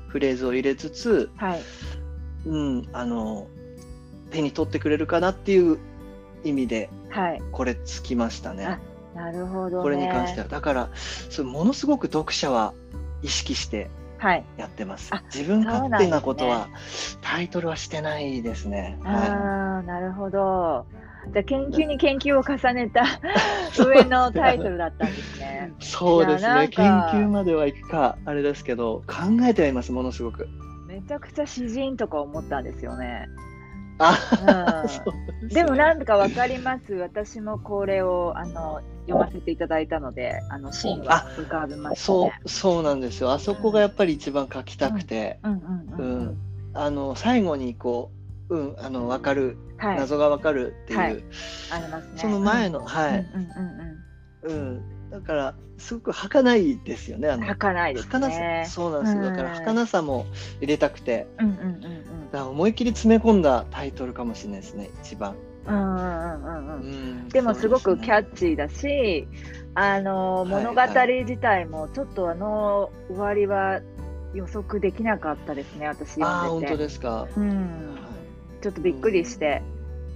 [0.09, 1.61] フレーズを入れつつ、はい、
[2.45, 3.47] うん、あの
[4.29, 5.79] 手に取ってくれるかなっていう
[6.43, 8.77] 意味で、はい、これつきましたね。
[9.15, 10.47] なるほど、ね、これに関しては。
[10.47, 12.75] だからそれものすごく読者は
[13.23, 13.89] 意識して
[14.57, 15.13] やってます。
[15.13, 16.73] はい、自分勝手なことは、ね、
[17.21, 18.99] タイトルはしてないですね。
[19.03, 20.85] ああ、はい、なるほど。
[21.33, 23.03] じゃ研究に研究を重ねた
[23.83, 25.73] 上のタイトルだったんですね。
[25.79, 26.67] そうですね。
[26.69, 30.47] 研究まではいくかあれですけど考えてはいますものすごく。
[30.87, 33.27] めちゃくちゃ詩人とか思ったんですよね。
[33.99, 34.85] あ、
[35.41, 36.93] うん、でもなんかわかります。
[36.93, 43.31] 私もこれをあの読ませていただいたので、あのシーンが浮かびました、ね、そうそうなんですよ。
[43.31, 46.37] あそこがやっぱり一番書きたくて、うん、
[46.73, 48.11] あの最後にこ
[48.49, 51.23] う、うん、あのわかる、はい、謎がわかるっていう、はい、
[51.71, 52.11] ありますね。
[52.17, 53.25] その前の、はい、
[54.43, 57.29] うん、だからすごく儚いですよね。
[57.29, 57.45] あの。
[57.45, 58.65] 儚いですね。
[58.67, 59.23] そうなんですよ。
[59.23, 60.25] だから儚さも
[60.59, 64.89] 入れたくて、うんうんうんうん、だ思い切り詰め込んだタイトルかもしれないですね。
[65.03, 65.35] 一番。
[67.29, 69.27] でもすごくキャッチーだし、
[69.75, 70.81] あの物語
[71.25, 73.81] 自体もちょっとあの終わりは
[74.33, 75.87] 予測できなかったですね。
[75.87, 77.27] 私あ本当ですか。
[77.35, 77.97] うん。
[78.61, 79.61] ちょっとびっくりして。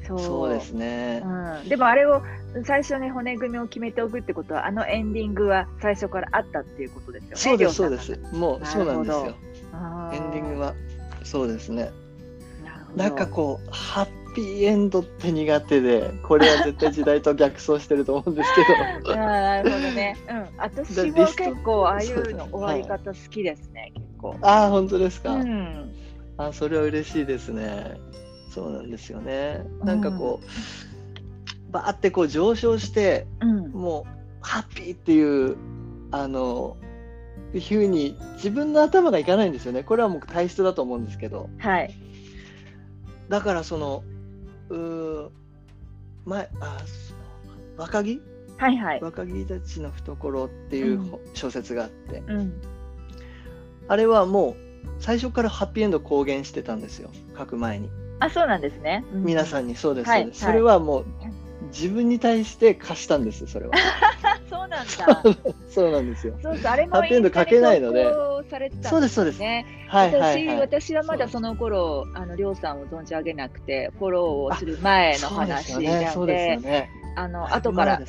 [0.07, 2.23] そうそうですね、うん、でもあれを
[2.65, 9.35] 最初に骨組みを決めておくってことはあのエンディングは最初からあったっていうことですよねそうですそうですもうそうなんですよ
[10.11, 10.73] エンディングは
[11.23, 11.91] そうですね
[12.95, 18.49] なんかこうハッピーエンドって苦手でこれは絶対時代と逆走してると思うんです
[19.03, 19.15] けど。
[19.15, 20.17] なるほどね。
[20.29, 20.57] うん。
[20.57, 24.35] 私も結構ああいうの終わり方好きですね、はい、結構。
[24.41, 25.91] ああ本当ですか、うん、
[26.37, 27.97] あそれは嬉しいですね。
[28.49, 29.63] そうなんですよね。
[29.83, 30.45] なんかこう、
[31.65, 35.55] うん、バーってこう上昇して、うん、もうハッピーっていう
[36.11, 36.77] あの
[37.53, 39.83] いうふうに自分の頭がいかないんですよね。
[39.83, 41.49] これはもう体質だと思うんですけど。
[41.57, 41.93] はい。
[43.31, 44.03] だからその
[44.69, 45.31] う
[46.25, 46.77] 前あ
[47.77, 48.21] 若木？
[48.57, 49.01] はいはい。
[49.01, 52.61] 若木たちの懐っていう小説があって、うん、
[53.87, 54.55] あれはもう
[54.99, 57.89] 最初からハッピーエンド公言してたんですよ書く前に。
[58.19, 59.05] あ、そうなんですね。
[59.13, 61.05] うん、皆さんにそうです、はい、それはもう
[61.67, 63.73] 自分に対して貸したんですそれは。
[64.49, 65.23] そうなんだ。
[65.69, 66.37] そうなんですよ。
[66.43, 68.05] ハッピーエンド書けないので。
[68.81, 69.41] そうですそうです。
[69.41, 76.57] はい、はい、私私はまだその頃あのりょうさんを存じ上げなくてフォローをする前の話なので。
[76.57, 78.05] ね、あの後から、ね、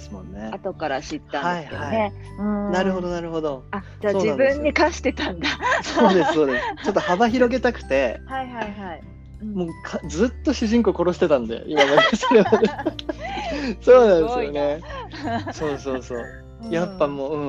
[0.52, 1.86] 後から知ったんですけどね。
[1.86, 3.64] はいはい、なるほどなるほど。
[3.70, 5.48] あじゃあ自分に貸してたんだ。
[5.82, 6.84] そうですそうです。
[6.84, 8.20] ちょっと幅広げたくて。
[8.26, 9.02] はいはいはい。
[9.44, 12.68] もうかずっと主人公殺してたんで今までそれまで
[13.82, 14.80] そうなんですよね
[15.52, 16.24] そうそうそう
[16.70, 17.44] やっぱもうう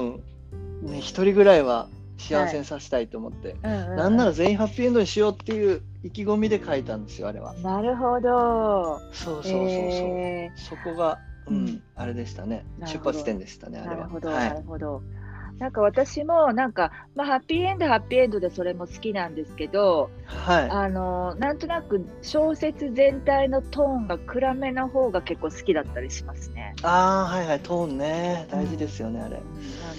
[0.88, 1.88] んね一人ぐらいは
[2.24, 7.54] 幸せにさせたいと思って、はいうんうん、なんなら全員ハッピーエンドにしようっていう意気込みで書いたんですよあれは。
[7.56, 9.00] なるほど。
[9.12, 9.60] そうそうそうそう。
[9.60, 13.96] えー、そこが、うん、あれでしたね出発点でしたねあれは。
[13.96, 15.02] なるほど、はい、なるほど。
[15.60, 26.76] なんか私もなんか、まあ、ハッピーエンドハッピーエンドでそれも好きなんですけど、はい、あのなんとなく小説全体のトーンが暗めの方が結構好きだったりしますね。
[26.82, 29.36] ああはいはいトーンね大事ですよね、うん、あれ。
[29.36, 29.44] なん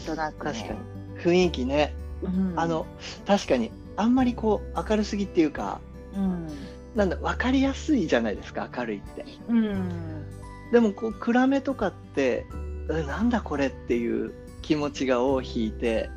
[0.05, 2.87] となく、ね、確かに雰囲気ね、うん、あの
[3.27, 5.81] 確かにあんまりこう明るすぎっていうか、
[6.15, 6.49] うん、
[6.95, 9.25] なんだ分かりやすいじゃないですか明るいって。
[9.49, 10.25] うん、
[10.73, 12.47] でもこう暗めとかって
[12.89, 14.33] なんだこれっていう
[14.63, 16.11] 気持ちが尾を引いて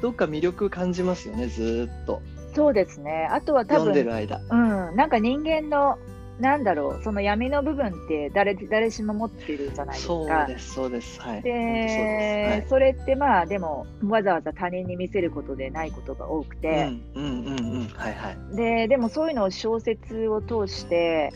[0.00, 2.20] どっか魅力感じますよねずっと。
[2.54, 3.28] そうですね。
[3.30, 5.98] あとは多分読んでる間、うん、なんか人間の
[6.40, 10.12] なんだろうその闇の部分って誰誰しも持ってるじゃないですか。
[10.14, 11.42] そうですそうですはい。
[11.42, 18.56] で、はい、それってまあでもわざわざ他人に見せることでないことが多くて、うんうんうんうんはいはい。
[18.56, 21.32] ででもそういうのを小説を通して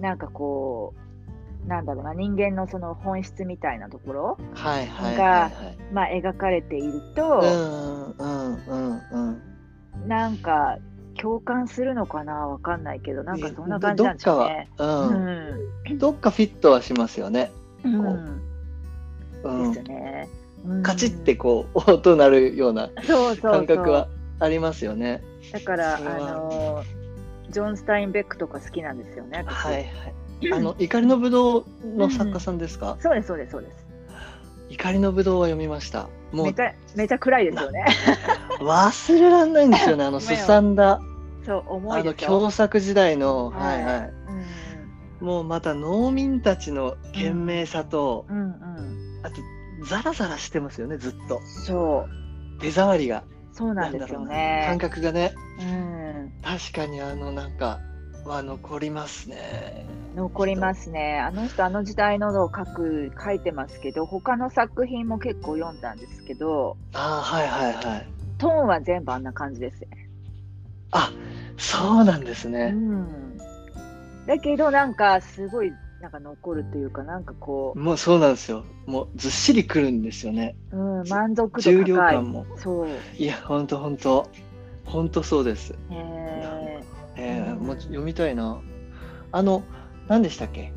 [0.00, 5.52] なんかこうなんだろうな人間のその本質みたいなところが
[5.92, 8.14] まあ描かれていると
[10.06, 10.78] なんか
[11.20, 14.68] 共感するのかなわかんないけどなんかそんな感じなんですよね。
[15.98, 17.52] どっかフィットはしますよね。
[17.84, 20.28] うん、ですね。
[20.82, 22.90] カチってこう音鳴るような
[23.42, 25.22] 感覚はありますよね。
[25.52, 26.84] だからあの
[27.50, 29.44] ジョン・スタインベックとか好きなんですよね。
[29.46, 30.52] はいはい。
[30.52, 31.64] あの 怒りのぶどう
[31.96, 33.86] の作家さんですか、うん、そうですそうですそうです。
[34.70, 36.08] 怒りのぶどうは読みました。
[36.32, 36.46] もう。
[36.46, 37.84] めちゃめちゃ暗いですよね。
[38.60, 41.00] 忘れられないんですよねあの すさんだ
[41.44, 44.12] そう重いあの共作時代の、はい、はいはい、
[45.20, 49.40] うん、もうまた農民たちの懸命さと、うんうんうん、あと
[49.84, 51.40] ザラザラしてますよねずっと。
[51.44, 52.06] そ
[52.58, 52.60] う。
[52.60, 53.24] 手触りが。
[53.52, 54.64] そうなんですよね。
[54.68, 57.80] 感覚がね、うん、確かにあのなんか
[58.24, 59.86] は残りますね。
[60.14, 61.20] 残りますね。
[61.20, 68.06] あの人、あの時代のを書く、書いてますけど、他の作品も結構読んだんですけど、あはいはいはい。
[68.38, 70.09] トーンは全部あんな感じですね。
[70.92, 71.12] あ
[71.56, 72.72] そうなんですね。
[72.74, 73.36] うん。
[74.26, 77.78] だけど、なんか、すごい、なんか残るというか、なんかこう。
[77.78, 78.64] もうそうなんですよ。
[78.86, 80.56] もうずっしりくるんですよね。
[80.72, 81.74] うん、満足度高い。
[81.74, 82.46] 重量感も。
[82.56, 82.88] そう。
[83.18, 84.28] いや、ほんとほんと。
[84.84, 85.72] ほんとそうです。
[85.72, 86.82] へえ。
[87.16, 88.60] えー、もう読みたいな。
[89.32, 89.62] あの、
[90.08, 90.72] 何でしたっけ？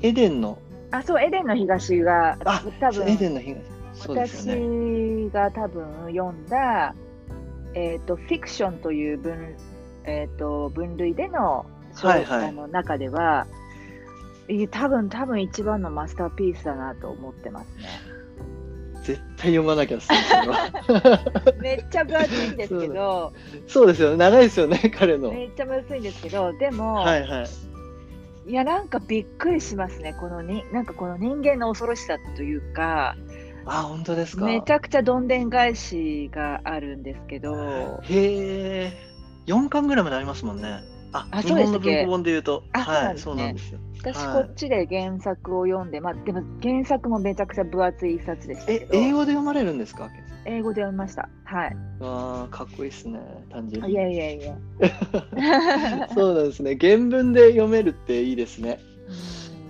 [0.00, 0.58] エデンの。
[0.90, 3.60] あ、そう、エデンの東が、あ多分エデンの東。
[3.94, 6.94] そうですよね、私が多分読んだ、
[7.76, 9.54] えっ、ー、と、フィクションという分,、
[10.04, 13.46] えーと、分類での小説の中では、は
[14.48, 17.88] いはい、多分多分一番のマスターピースだなと思ってますね。
[19.02, 19.98] 絶対読まなきゃ
[21.60, 23.32] めっちゃ分厚いんですけど。
[23.68, 23.86] そう。
[23.86, 24.16] ですよね。
[24.16, 25.30] 長いですよね彼の。
[25.30, 33.16] めっちゃ分厚いんですけどでも、はいはい、いやなんかびっくりしますねこのになんかこの人間の恐ろしさというか
[33.66, 34.44] あ本当ですか。
[34.44, 37.54] めちゃくちゃどんでん返しがあるんですけど。
[38.02, 38.92] へえ。
[39.46, 40.80] 4巻ぐらいまでありますもんね。
[41.12, 42.62] ああそうです文庫本で言うと。
[42.72, 43.78] はい、そうなんですよ。
[44.00, 50.10] 私こっちで原作を読んで、まあでも原作もめちゃくちゃ分厚い一冊でしたえ英語で読まれるんですか？
[50.44, 51.28] 英語で読みました。
[51.44, 51.76] はい。
[52.00, 53.18] ああかっこいいですね。
[53.50, 53.90] 単純に。
[53.90, 54.56] いやいやいや。
[56.14, 56.76] そうなんですね。
[56.80, 58.78] 原文で読めるっていいですね。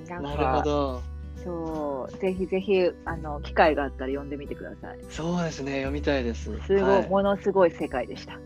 [0.09, 1.03] なるほど
[1.47, 2.19] そう。
[2.19, 4.99] ぜひぜひあの機会があったら読んでみてください。
[5.09, 5.77] そうですね。
[5.77, 6.45] 読みたいです。
[6.67, 8.39] すごい、はい、ものすごい世界でした。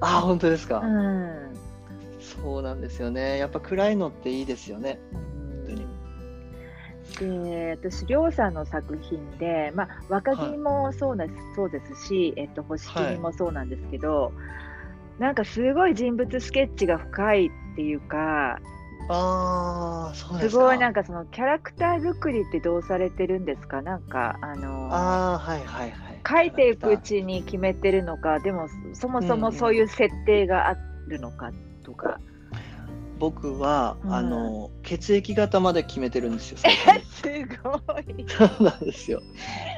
[0.00, 0.80] あ本当ですか？
[0.80, 1.54] うん。
[2.20, 3.38] そうなんですよね。
[3.38, 4.98] やっぱ暗いのっていいですよね。
[5.12, 5.22] 本
[5.66, 5.86] 当に。
[7.18, 14.30] で私、りょうさんの作品で、まあ、若木もそうですはい、そうですし、えっと、星切もそうなんですけど、は
[15.18, 18.58] い、なんかすごい人物スケッチが深いっていうか、
[19.14, 23.82] あそうすごいなんかそのキャラクター作りってどうされてるんですか？
[23.82, 26.20] なんかあのあはいはいはい。
[26.28, 28.38] 書いていくうちに決めてるのか？
[28.40, 30.76] でもそもそもそういう設定があ
[31.08, 31.50] るのか
[31.84, 32.20] とか。
[33.18, 36.58] 僕は、うん、あの血液型まで決めてるんですよ。
[36.58, 36.64] す
[37.62, 38.26] ごい。
[38.26, 39.22] そうなんですよ。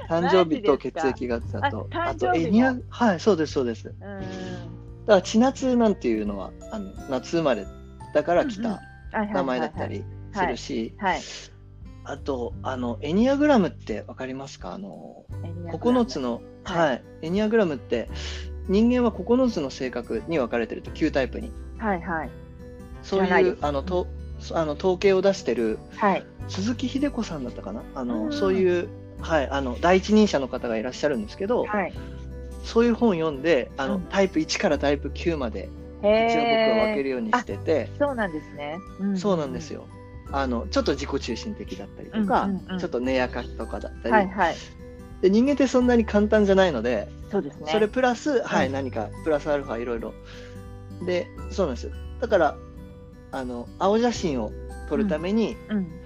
[0.08, 3.88] 誕生日と血液型と、あとエニア、はい、そうですそうです。
[3.88, 4.20] うん、だか
[5.06, 7.66] ら千夏なんていうのはあの夏生まれ
[8.14, 8.80] だから来た
[9.32, 10.94] 名前だったりするし、
[12.04, 14.74] あとあのエニアグラムってわかりますか？
[14.74, 15.24] あの
[15.72, 18.10] 九つの、はい、はい、エニアグラムって
[18.68, 21.52] 人間は9つの性格に分かれてると9タイプに。
[21.78, 22.30] はいはい。
[23.02, 24.06] そういうあのと
[24.52, 27.82] あの統計を出してる、はい、鈴木秀子さんだったかな？
[27.94, 28.88] あの、そういう、
[29.20, 31.92] はい、あの第一人者の方がいらっしゃるんですけど、はい、
[32.64, 34.02] そういう本読んであの、うん。
[34.02, 35.70] タイプ1からタイプ9まで。
[36.04, 38.78] 一応僕は分けるようにしてて、そうなんですね。
[39.16, 39.70] そうなんです。
[39.70, 39.86] よ。
[40.32, 44.56] あのちょっと自己中心的だったりとか、うんうんうんちょっと根やかとかだったり、はいはい。
[45.20, 47.70] で人間ってそんなに簡単じゃないので、そうですね。
[47.70, 50.12] それプラス、はい、うん何かプラスアルファいろいろ
[51.06, 52.56] でそうなんですよだから
[53.32, 54.52] あの青写真を
[54.88, 56.00] 撮るために、うん。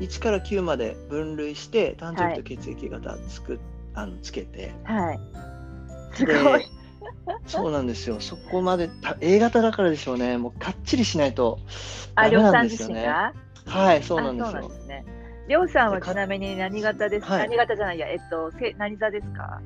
[0.00, 3.60] 1から9まで分類して誕生日と血液型つく、
[3.94, 5.20] あのつけてはい。
[6.14, 6.66] すでごい。
[7.46, 8.20] そうなんですよ。
[8.20, 10.38] そこまでた A 型だからでしょうね。
[10.38, 11.58] もうかっちりしないと
[12.14, 12.94] あ、ダメなりょうさんんですよね。
[12.94, 13.32] 自身が？
[13.66, 14.58] はいそうなんですよ。
[14.58, 15.04] あそうなんですね。
[15.48, 17.26] りょうさんはちなみに何型です？
[17.26, 17.48] か、はい。
[17.48, 19.60] 何型じゃないや、えっと、せ何座ですか？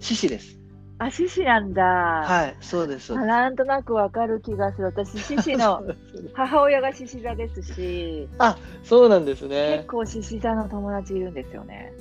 [0.00, 0.58] 獅子です。
[0.98, 1.82] あ、獅子なんだ。
[1.82, 3.14] はいそうです。
[3.14, 4.84] なんとなくわかる気がする。
[4.86, 5.82] 私、獅子の
[6.34, 9.78] 母親が獅子座ですし、あそうなんですね。
[9.78, 11.92] 結構獅子座の友達いるんですよね。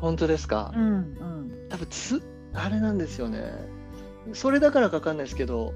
[0.00, 1.52] 本当ですか、うんうん。
[1.68, 2.22] 多分つ
[2.54, 3.52] あれなんですよね。
[4.32, 5.72] それだからかわかんないですけど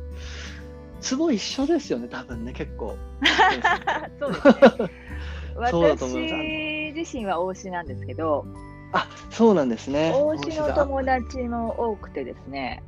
[1.01, 2.97] ツボ一緒ですよね多分ね結構。
[4.21, 6.93] そうですね。
[6.93, 8.47] 私自身は推しなんですけど、
[8.93, 10.13] あそうなんですね。
[10.15, 10.75] 推しのだ。
[10.75, 12.83] 友達も多くてですね、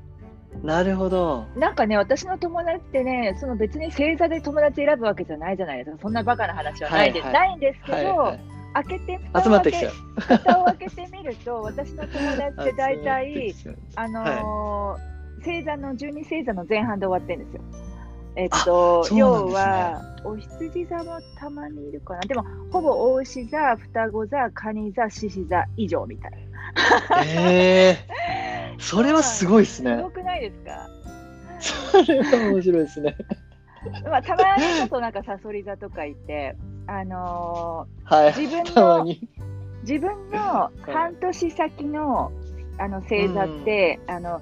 [0.63, 1.45] なるほど。
[1.57, 5.99] なんかね、私の友達ってね、その別に星座で友達選ぶわけじゃないじゃないですか。
[6.03, 7.27] そんなバカな話はないです。
[7.27, 7.49] はいはい。
[7.49, 9.93] ないんですけど、はいはい開けて集まってきちゃう。
[10.21, 13.55] 蓋を開けてみると、 私の友達って大体
[13.97, 15.15] あのー
[15.45, 17.63] 星座の12星座の前半で終わってるんですよ。
[18.37, 19.19] えっと、ね。
[19.19, 22.21] 要は、お羊座もたまにいるかな。
[22.21, 27.25] でも、ほぼ大牛座、双子座、蟹座、獅子座以上みたいな。
[27.27, 29.77] えー、 それはすごいです。
[29.77, 30.89] すねごくないですか？
[32.05, 33.17] それは面白いですね。
[34.11, 36.57] まあ、たまにちょっとなんかサソリ座とかいて、
[36.87, 38.35] あのはい。
[38.37, 39.05] 自分の
[39.83, 42.33] 自分の半年先の
[42.79, 44.41] あの星座って、あの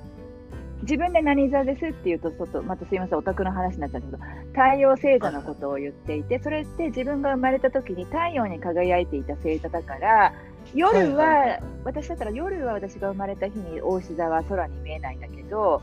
[0.82, 10.32] 自分で何座ですって言うと、ちょっとまたすいません、オタクの話になっちゃうんですけど、太陽星座のことを言っていて、それって自分が生まれた時に太陽に輝いていた星座だから、
[10.74, 11.62] 夜は、はいはいはい。
[11.84, 15.82] 私だったら夜は私が生まれた日に大志座は空に見えないんだけど、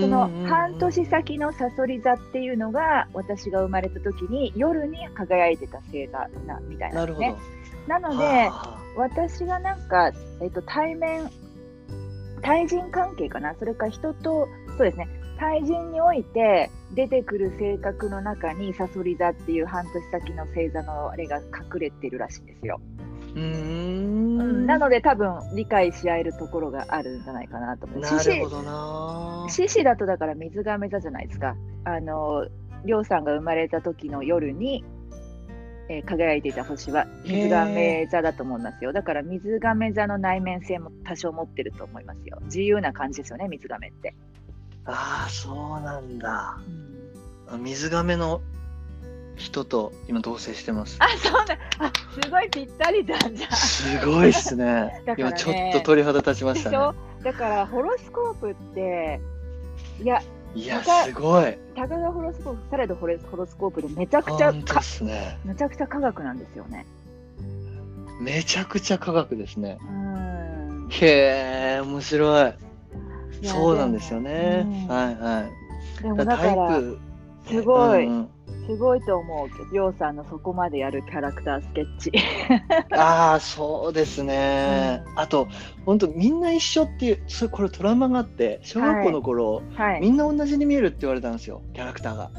[0.00, 7.36] その半年先のサソリ座っていうのが私が生まれた時に夜に輝いてた星座なみたいななんですね。
[7.86, 11.30] なので、は私がなんか、えっと、対面、
[12.42, 22.80] 対人関係かな、それから人と、そうですね、対人において出てくる性格の中に、サソリ座っていう半年先の星座のあれが隠れてるらしいんですよ。
[22.80, 28.00] あうーうんんなので、多分理解し合えるところがあるんじゃないかなと思う。
[28.00, 31.56] なるほどな獅子だとだから水亀座じゃないですか。
[31.84, 32.46] あの、
[32.84, 34.84] りょうさんが生まれた時の夜に、
[35.88, 38.92] えー輝いていた星は水亀座だと思いますよ。
[38.92, 42.38] だから水亀座の内面性も多少持ってると思いますよ。
[42.46, 44.14] 自由な感じですよね、水亀って。
[44.84, 46.58] ああそうなんだ
[47.48, 48.40] うんあ水亀の
[49.36, 50.96] 人と今同棲してます。
[50.98, 51.58] あ、そうだ。
[51.78, 53.50] あ、すごいぴったりだじゃん。
[53.52, 54.64] すごいっすね。
[55.06, 55.14] ね。
[55.18, 56.94] 今ちょっと鳥肌立ちましたょ？
[57.22, 59.20] だからホロスコープって、
[60.02, 60.22] いや、
[60.54, 61.58] いや他すごい。
[61.74, 65.38] たかがホロスコープ、されどホロスコープでめちゃくちゃね。
[65.44, 66.86] めちゃくちゃ科学なんですよね。
[68.20, 69.78] めちゃくちゃ科学ですね。
[69.82, 70.88] うん。
[70.90, 72.54] へえ面白い。
[73.42, 74.86] そうなんですよね。
[74.88, 75.46] はいは
[76.00, 76.02] い。
[76.02, 76.98] でもだから、タイプ
[77.46, 78.30] すごいうんうん
[78.66, 82.12] すごいと思うりょうさんのそこまでやるキャラクタースケッチ。
[82.92, 85.46] ああそうですね、うんあと
[85.84, 90.00] 本当みんな一緒っていうそれこれトラウマがあって小学校の頃、はい。
[90.00, 92.30] みんな同じに見えるって言われたんですよキャラクターが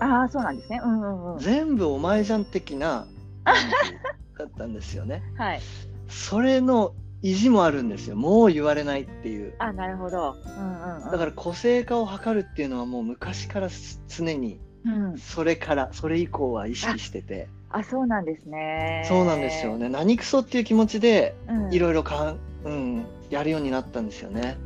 [0.00, 0.80] ああ、そうなんですね。
[0.84, 1.38] うんうんうん。
[1.40, 3.06] 全部お前じゃん的な
[3.44, 5.60] 感じだったんですよね はい。
[6.08, 6.92] それの
[7.22, 10.36] 意地もあるんですよもう言われないっていうあなるほど。
[10.44, 11.10] うんうん、うん。
[11.10, 19.04] だから個性化を図るっていうのはもう昔からす常にうん、それからそれ以降は意識しててあ、そうなんですね。
[19.08, 19.76] そうなんですよ。
[19.76, 24.56] ね何クソっていう気持ちでうん、いろいろかん、うん、やるようになったんですよね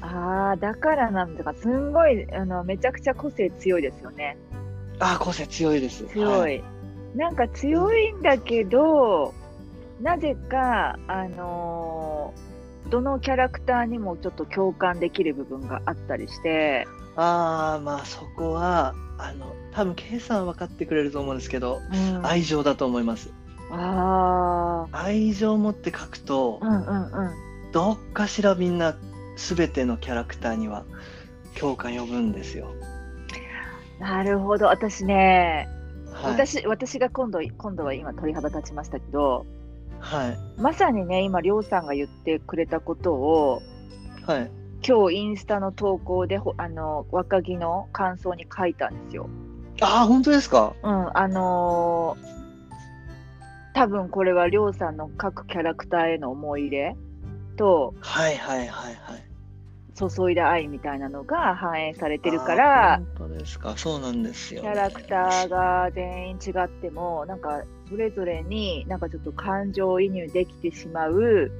[0.00, 4.38] ああ、だからなんだか、すんごい、あの、めちゃくちゃ個性強いですよね。
[4.98, 6.40] ああ個性強いです強い。
[6.40, 6.64] はい
[7.16, 9.34] なんか強いんだけど、
[10.00, 12.50] なぜか、あのー
[12.90, 16.86] どのキャラクターにもちょっと共感できる部分があったりして、
[17.16, 23.30] ああまあそこはあの多分 K さんは分かってくれると思うんですけど、うん、愛情だと思います。
[23.70, 27.72] あ愛情を持って書くと、あ、うんうんうん。
[27.72, 28.96] どっかしらみんな
[29.36, 30.84] 全てのキャラクターには
[31.54, 32.72] 共感呼ぶんですよ、
[34.00, 34.66] なるほど。
[34.66, 35.68] 私ね、
[36.12, 39.46] はい、私私が今度今度は今鳥肌立ちましたけど
[40.00, 40.38] はい。
[40.60, 43.62] まさにね今りょうさんが言ってくれたことを
[44.26, 44.50] はい、
[44.86, 49.28] 今日インスタの投稿であの若木の感想に書いたんですよ。
[49.80, 50.74] ああ本当ですか？
[50.82, 56.96] うんあのー、多分これはりょうさんの各キャラクターへの思い入れ
[57.56, 59.24] とはいはいはいはい。
[59.96, 63.76] 注いだ愛みたいなのが反映されてるから本当ですか？
[63.76, 71.50] そうなんですよ、ね、キャラクターが全員違ってもなんかそれぞれになんかちょっと感情移入できてしまう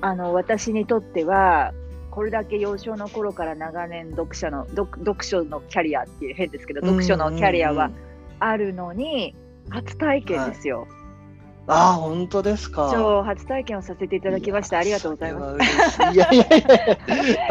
[0.00, 1.72] あの私にとっては
[2.10, 7.90] これだけ幼少の頃から長年読者の読書のキャリアっていう変ですけど読書のキャリアは
[8.40, 9.34] あるのに
[9.68, 10.88] 初体験ですよ。
[11.68, 12.92] ああ、本当ですか。
[12.94, 14.78] 今日初体験をさせていただきました。
[14.78, 16.02] ありがとうございます。
[16.14, 16.64] いやいやい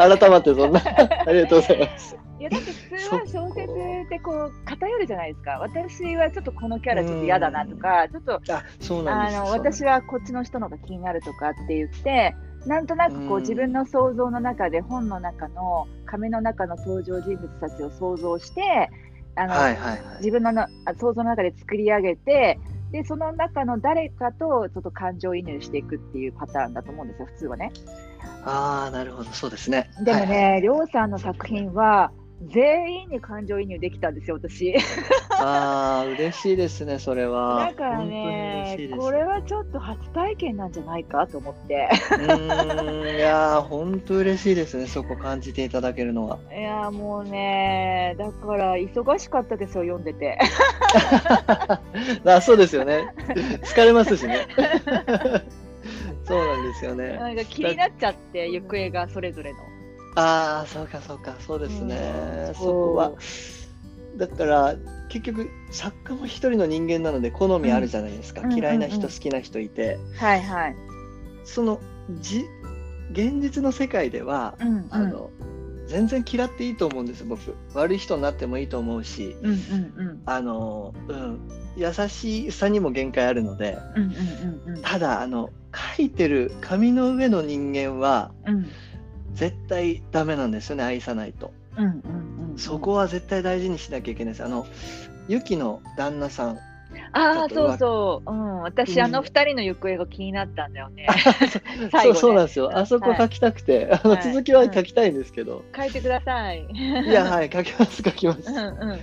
[0.08, 0.80] や、改まってそんな、
[1.26, 2.16] ありがとうございます。
[2.38, 4.65] いやだって普通は小説ってこう偏
[5.06, 5.58] るじゃないですか。
[5.60, 12.34] 私はちょっとこのキャラちょっと嫌だなとか、ちょっとあの私はこっちの人のが気になるとかって言って、
[12.66, 18.90] なんとなくこう自分の想像の中で本の中の紙の中の登場人物たちを想像して、
[19.36, 20.52] あの、はいはいはい、自分の
[20.98, 22.58] 想像の中で作り上げて。
[22.92, 27.72] でその中の誰かとちょっと感情移入していくっていうパターンだと思うんですよ普通はね。
[28.44, 29.90] ああなるほどそうですね。
[30.04, 32.12] でもね、りょうさんの作品は
[32.42, 34.74] 全員に感情移入できたんですよ、私。
[35.30, 37.66] ああ、嬉しいですね、それは。
[37.70, 41.88] だからね、これはちょっと初体験なんじゃないかと思って。
[42.18, 46.38] うん、いや本当嬉しいですね、そこ感じていただけるのは。
[46.54, 50.38] いやもうね、だから忙しかったですよ、読んでて。
[52.26, 53.14] あそうですよね。
[53.62, 54.46] 疲れますしね。
[56.24, 57.16] そうなんですよね。
[57.16, 59.75] なんか気になっちゃって、行方がそれぞれの。
[60.16, 63.12] ああそうかそうかそうですね、そこは。
[64.16, 64.74] だから
[65.10, 70.76] 結局作家も一人の人間なので好みあるじゃないですか、うん、嫌いな人、うんうん、好きな人いて、はいはい。
[71.44, 71.80] その
[72.20, 72.46] じ
[73.12, 75.30] 現実の世界では、うんうん、あの
[75.86, 77.54] 全然嫌っていいと思うんです僕。
[77.74, 79.56] 悪い人になってもいいと思うし、うんうんう
[80.14, 84.10] ん、あの、うん、優しさにも限界あるので、うんうん
[84.66, 85.50] うんうん、ただあの
[85.96, 88.66] 書いてる紙の上の人間は、うん
[89.36, 94.44] 絶対ダメなんですよね愛さないと、うんうんうんうん、そこは絶対大事にしなきゃいけないです。
[94.44, 94.66] あの
[95.28, 96.58] ユキの旦那さん。
[97.12, 101.06] ああそうそう、うん、私、あの二人の行方が気になったんだよ ね。
[101.90, 102.76] そうそうなんですよ。
[102.76, 105.64] あそこ書きたくて、はい、あの続きは書きたいんですけど。
[105.76, 106.66] 書いてください。
[106.70, 107.50] いやはい。
[107.52, 108.50] 書きます書きます。
[108.50, 108.98] うんうん、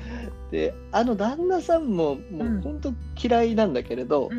[0.52, 4.30] であの旦那さんももう本当嫌いなんだけれど、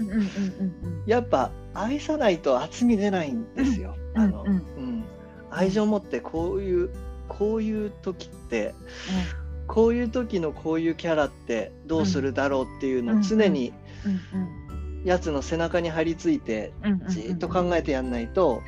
[1.07, 3.95] やっぱ愛さないと厚み出ないんですよ。
[4.15, 4.65] あの、うん、
[5.55, 6.91] 愛情を持ってこういう
[7.29, 13.73] こういう時って、うん、こういう時のこういうキャラってどうするだろうっていうのを常に
[15.05, 16.73] やつの背中に張り付いて
[17.09, 18.63] じっと考えてやんないと、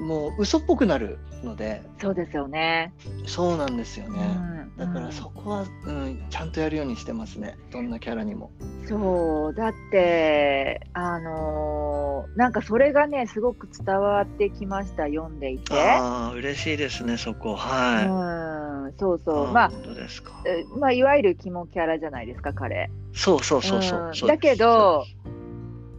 [0.00, 1.82] もう嘘っぽくなるので。
[2.00, 2.92] そうですよね。
[3.26, 4.36] そうなんですよね、
[4.78, 7.56] うん、だからそこは、うん、ちゃんとやるようにしてますね。
[7.70, 8.50] どんなキャラにも。
[8.86, 9.54] そう。
[9.54, 15.04] だってあのー、なんかそれがねすごく伝わってきました。
[15.04, 15.74] 読んでいて。
[15.74, 17.56] ああ嬉しいですねそこ。
[17.56, 19.52] はい、うん、そうそう。
[19.52, 20.42] まあ本当ですか、
[20.78, 22.90] まあ、いわゆる肝キャラじゃないですか彼。
[23.12, 25.04] そうそうそうそう、うん、だけど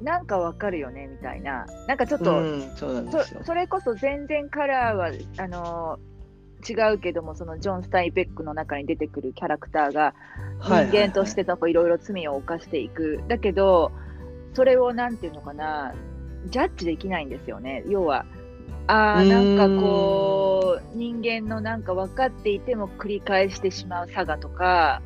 [0.01, 1.65] なんかわかるよねみたいな。
[1.87, 2.41] なんかちょっと、
[2.75, 10.13] そそれこそ全然カラーはあのー、違うけどもそのジョン・スタインベックの中に出てくるキャラクターが
[10.61, 13.91] 人間としていろいろ罪を犯していく、だけど
[14.53, 15.93] それをなんていうのかな
[16.47, 17.83] ジャッジできないんですよね。
[17.87, 18.25] 要は
[18.87, 25.01] あなんかこう人間のなんか分かっていても繰り返してしまう差がとか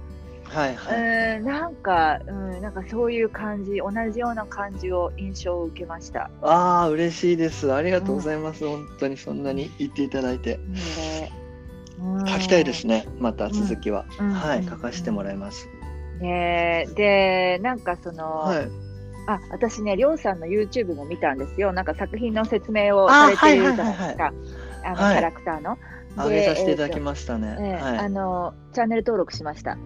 [0.54, 6.30] はいはい、うんなんか、うん、なんかそういう感じ同じような感じを印象を受けました。
[6.42, 7.74] ああ嬉しいです。
[7.74, 10.60] ありがとうございます、うん、本当にそんなに言っていただいて、
[12.00, 13.08] うん、書きたいですね。
[13.20, 15.68] また続きは、はい書かせてもらいます。
[16.20, 18.68] ねでなんかその、はい。
[19.26, 21.72] あ私ね、りょうさんの YouTube も見たんですよ。
[21.72, 24.34] なんか作品の説明をされているじゃないですか。
[24.84, 25.78] あの、キャラクターの。
[26.16, 27.58] 上げさせていただきましたね。
[27.60, 29.78] えーはい、あのチャンネル登録しました。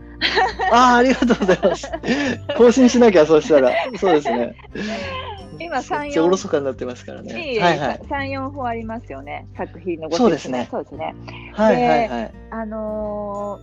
[0.72, 1.91] ああありがとうございます。
[2.58, 4.56] 更新しなきゃそうしたらそうですね。
[5.60, 7.54] 今三四おろそかになってますからね。
[7.54, 8.02] いいはいはい。
[8.10, 10.68] 三四本ありますよね作品のごそうですね。
[10.70, 11.16] そうですね。
[11.54, 12.32] はいはいはい。
[12.52, 13.60] あの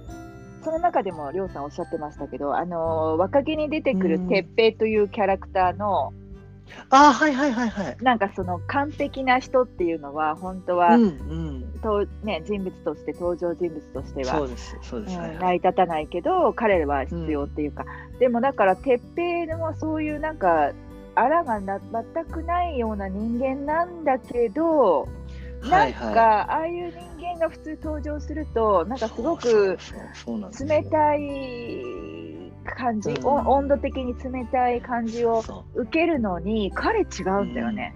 [0.61, 6.13] ー、その中でもりょうさんおっしゃってましたけど、あのー、若気に出てくる鉄平というキャラクターの、
[6.91, 7.97] あはいはいはいはい。
[8.03, 20.73] なんかその完璧な人っていうのは本当は、うんうん、とね、人物として登場人物としてはそうですそうです、うん、成り立たないけど彼は必要っていうか、うん、でもだから鉄平もそういうなんか
[21.15, 25.09] あらがな全くないような人間なんだけど、
[25.63, 26.13] ななんか、はい。
[26.13, 29.79] はい、ああいう人間が普通登場すると、なんかすごく
[30.27, 35.45] 冷たい感じ、温度的に冷たい感じを
[35.75, 37.95] 受けるのに、彼違うんだよね。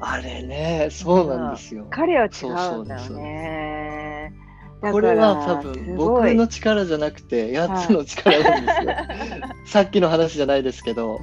[0.00, 1.86] あれね、そうなんですよ。
[1.90, 4.32] 彼は違うんだよね。
[4.80, 8.94] これは多分僕の力じゃなくてやつの力なんですよ。
[9.66, 11.20] さっきの話じゃないですけど、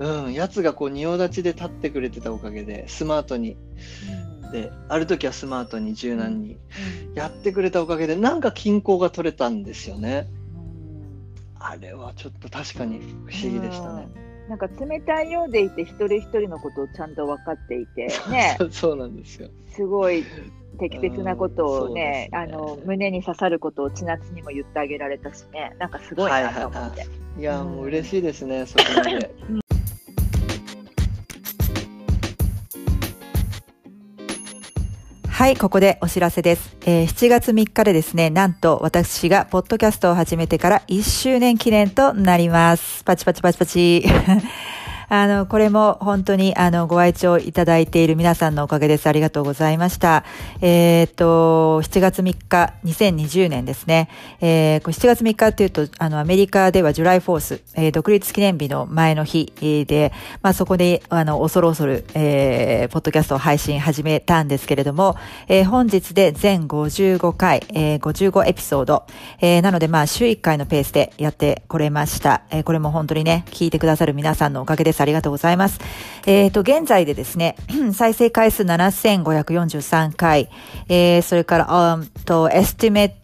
[0.00, 3.56] うん、やつがこう仁王立ちで立ってくれてたおかげでスマートに、
[4.42, 6.58] うん、である時はスマートに柔軟に
[7.14, 10.26] やってくれたおかげでなんか均衡が取れたんですよね。
[11.60, 14.08] うん、あれはちょっと確かに不思議でしたね。
[14.48, 18.58] なんか冷たいようでいて一人一人のことをちゃんと分かっていて ね。
[18.70, 19.48] そうなんですよ。
[19.68, 20.24] すごい
[20.78, 25.76] 適切なことをねね、あの胸に刺さることを千夏にも言ってあげられたしね。
[25.78, 29.30] なんかすごいなと思って、はいはいはい、いや、もう嬉しいですねそこまで、
[35.40, 36.76] はい、ここでお知らせです。
[36.82, 43.02] えー、7月3日でですね、なんと私がポッドキャストを始めてから1周年記念となります。
[43.04, 44.04] パチパチパチパチ。
[45.12, 49.08] あの、これも本当にあの、ご愛聴いただいている皆さんのおかげです。
[49.08, 50.24] ありがとうございました。
[50.60, 54.08] えっ、と、7月3日、2020年ですね。
[54.40, 59.52] えー、7月3日っていうと、あの、アメリカではジュライフォース、えー、独立記念日の前の日
[59.88, 65.16] で、まあ、そこで、あの、恐る恐る、えー、ポッドキャストを配信始めたんですけれども、
[65.48, 69.06] えー、本日で全55回、えー、55エピソード、
[69.40, 72.42] えー、なので、まあ、週1回のペースでやってこれました。
[72.52, 74.99] えー、これも本当にね、聞いてくださる皆さんのおかげです。
[75.02, 75.80] ありがとうございます。
[76.26, 77.56] えっ、ー、と、現在でですね、
[77.92, 80.48] 再生回数7543回、
[80.88, 83.20] えー、それから、うんと、estimate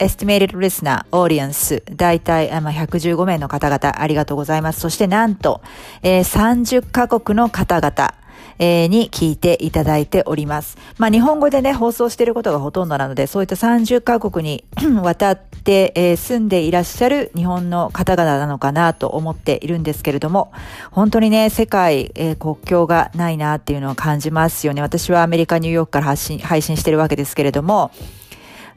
[0.00, 4.80] estimated listener audience 大体、まあ、115名の方々ありがとうございます。
[4.80, 5.60] そしてなんと、
[6.02, 8.14] えー、30カ国の方々、
[8.60, 10.76] えー、に聞いていただいております。
[10.98, 14.64] まあ、日本語でね、放送していることがほとんどなので、そういった30カ国に
[15.02, 20.52] 渡って、えー、住んでいらっしゃる日本の方々なのかなと思っているんですけれども、
[20.90, 24.82] 本当にね、世界、えー、国境がないなっていうのを感じますよね。
[24.82, 27.90] 私はアメリカ、ニューヨークから発信、配信してるわけですけれども、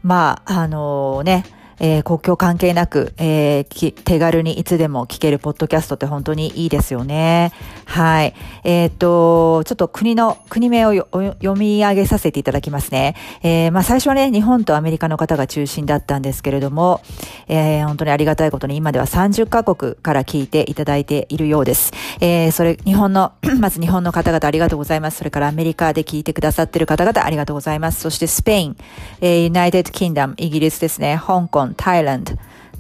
[0.02, 1.46] まあ、あのー、ね、
[1.80, 7.52] えー、国境関係なく、えー、手軽にいつでも聞けるポッドキャストって本当にいいですよね。
[7.94, 8.34] はい。
[8.64, 13.16] えっ、と、ちょっと国の、国名を読み上げさせていただきますね。
[13.44, 17.02] えー、まあ最初はね、日本とアメリカの方が中心だったんですけれども、
[17.48, 21.92] えー、本当にありがたいことに今では30カ国から聞いていただいているようです。
[22.20, 25.18] えー、それ、日本の、 まず日本の方々ありがとうございます。
[25.18, 28.02] それからアメリカで聞いてくださっている方々ありがとうございます。
[28.02, 28.78] そしてスペイン、
[29.22, 32.34] えー、 United Kingdom、イギリスですね、香港、 Thailand、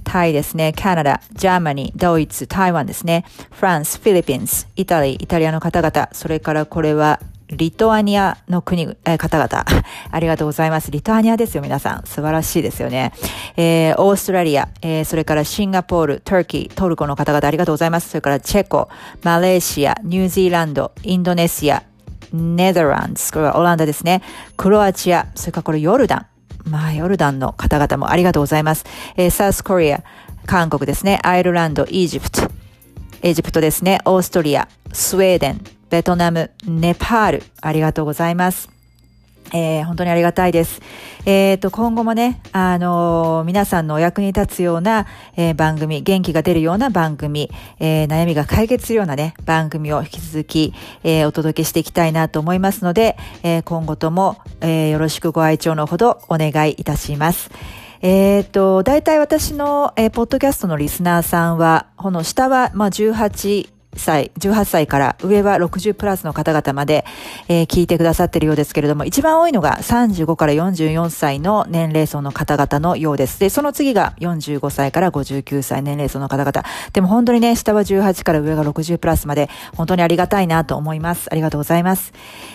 [0.03, 7.19] タイですね、カナダ、 Germany、ドイツ、台湾ですね、フランス、 Philippines、 Italy、イタリアの方々、それからこれは
[7.55, 9.65] リトアニアの国、え方々。
[10.11, 10.91] ありがとうございます。
[10.91, 12.03] リトアニアですよ、皆さん。
[12.05, 13.13] 素晴らしいですよね。
[13.57, 18.09] えー、オーストラリア、えー、それからシンガポール、トルキー、トルコの方々ありがとうございます。
[18.09, 18.89] それからチェコ、
[19.23, 21.83] マレーシア、ニュージーランド、インドネシア、
[22.31, 24.21] ネザーランド、これはオランダですね。
[24.57, 26.32] クロアチア、それからこれヨルダン。
[26.65, 28.85] まあ、ヨルダンの方々もありがとうございます。
[29.15, 30.03] えー、サウスコリア、
[30.45, 31.19] 韓国ですね。
[31.23, 32.41] アイルランド、イージプト、
[33.21, 33.99] エジプトですね。
[34.05, 38.69] オーストリア、スウェーデン、ベトナム、ネパール、ありがとうございます。
[39.51, 40.81] えー、本当にありがたいです。
[41.25, 50.73] えっ、ー、と、今後もね、あのー、皆さんのお役に立つような、えー、番組、元気が出るような番組、え悩みが解決するようなね、番組を引き続き、
[51.03, 57.51] えお届けしていきたいなと思いますので、え今後とも、えよろしくご愛聴のほどお願いいたします。
[58.05, 67.05] えっ、と、大体私の、えー、ポッドキャストのリスナーさんは、この下は、まあ、18、歳、18歳から上は60プラスの方々まで、
[67.47, 73.39] えー、聞いてくださっているようですけれども、一番多いのが35から44歳の年齢層の方々のようです。
[73.39, 76.63] で、その次が45歳から59歳年齢層の方々。
[76.93, 81.27] でも本当にね、下は18から上が60プラスまで、本当にありがたいなと思います。
[81.31, 82.13] ありがとうございます。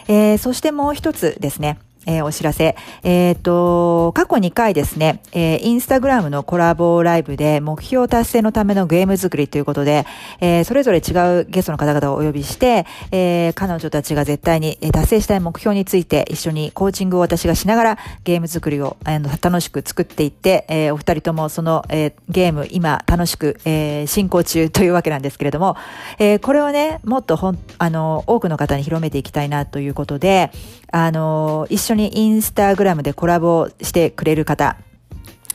[0.09, 1.78] えー、そしてもう一つですね。
[2.09, 2.74] えー、お知らせ。
[3.04, 10.06] えっ、ー、と、過去2回ですね、えー、インスタグラムのコラボライブで目標達成のためのゲーム作りということで、
[10.40, 25.76] えー、それぞれ違うゲストの方々をお呼びして、えー、彼女たちが絶対に達成したい目標について一緒にコーチングを私がしながらゲーム作りを、あの、楽しく作っていって、えー、お二人ともその、えー、ゲーム今楽しく、えー、進行中というわけなんですけれども、
[26.18, 30.50] えー、これをね、もっとほん、あの、多くの方に広めていきたいなということで、
[30.91, 34.76] あの、一緒にインスタグラムでコラボしてくれる方、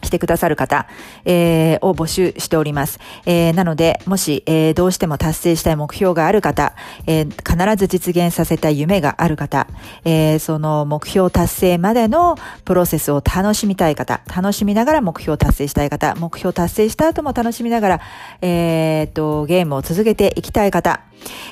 [0.04, 0.88] してくださる方、
[1.26, 3.00] えー、を募集しております。
[3.26, 6.74] えー、なので、もし、えー、どうしても達成したい目標がある方、
[7.08, 9.68] えー、必ず実現させたい夢がある方、
[10.06, 18.02] えー、その目標達成までのプロセスを楽しみたい方、楽しみながら目標達成したい方、目標達成した後も楽しみながら、
[18.42, 21.02] えー、っと、ゲームを続けていきたい方、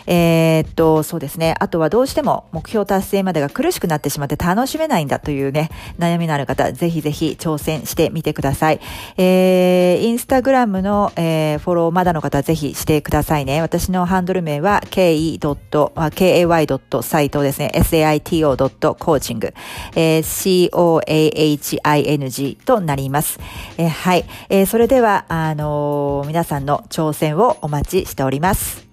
[0.07, 1.55] えー、っと、そうですね。
[1.59, 8.40] あとはどうしても目標達成までが苦しくなってしまって楽しめないんだというね、悩みのある方、ぜひぜひ挑戦してみてください。
[8.41, 8.81] ください
[9.17, 13.61] えー、インスタグラムの、えー、フォローまだの方ぜひしてくださいね。
[13.61, 15.39] 私のハンドル名は ke.kay.site
[17.43, 17.71] ですね。
[17.75, 19.53] saito.coaching、
[19.95, 23.39] えー、coaching となります。
[23.77, 24.65] えー、はい、えー。
[24.65, 28.90] それでは、あのー、皆さんの挑戦をお待ちしております。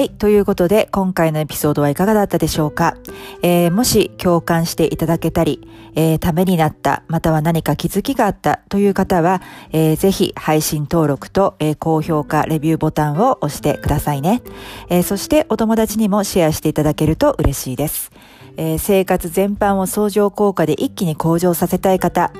[0.00, 0.08] はい。
[0.08, 2.96] ということで、今回のエピソードはいかがだったでしょうか、
[3.42, 5.60] えー、もし共感していただけたり、
[5.94, 9.42] えー、ためになった、または何か気づきがあったという方は、
[9.72, 14.40] えー、ぜひ配信登録と、えー、高評価、レビューボタンを押してくださいね、
[14.88, 15.02] えー。
[15.02, 18.10] そしてお友達にもシェアしていただけると嬉しいです。
[18.56, 22.32] えー、生活全般を相乗効果で一気に向上させたい方、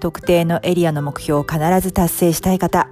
[0.00, 2.88] 特定のエリアの目標を必ず達成したい方、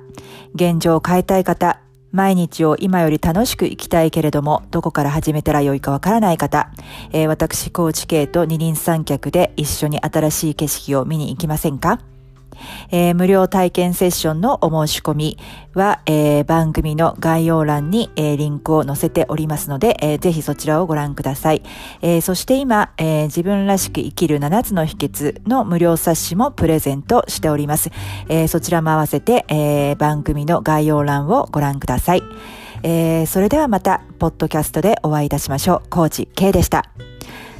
[0.55, 1.81] 現状を変えたい方、
[2.13, 6.71] 毎日を今より楽しく生きたいけれども、どこから始めたらよいかわからない方、
[7.13, 12.01] えー、私、高知系と二人三脚で一緒に新しい景色を見に行きませんか？
[12.91, 15.39] えー、無料体験セッションのお申し込み
[15.75, 21.63] は、えー、番組の概要欄に、えー、リンクを載せておりますので、えー、ぜひそちらをご覧ください。
[22.03, 27.91] えー、そして今、えー、自分らしく生きる7つの秘訣の無料冊子もプレゼントしております。
[28.29, 32.23] えー、そちらも合わせて、えー、番組の概要欄をご覧ください。
[32.83, 35.89] えー、それではまた、ポッドキャストでお会いいたしましょう。
[35.91, 37.10] コーチ K でした。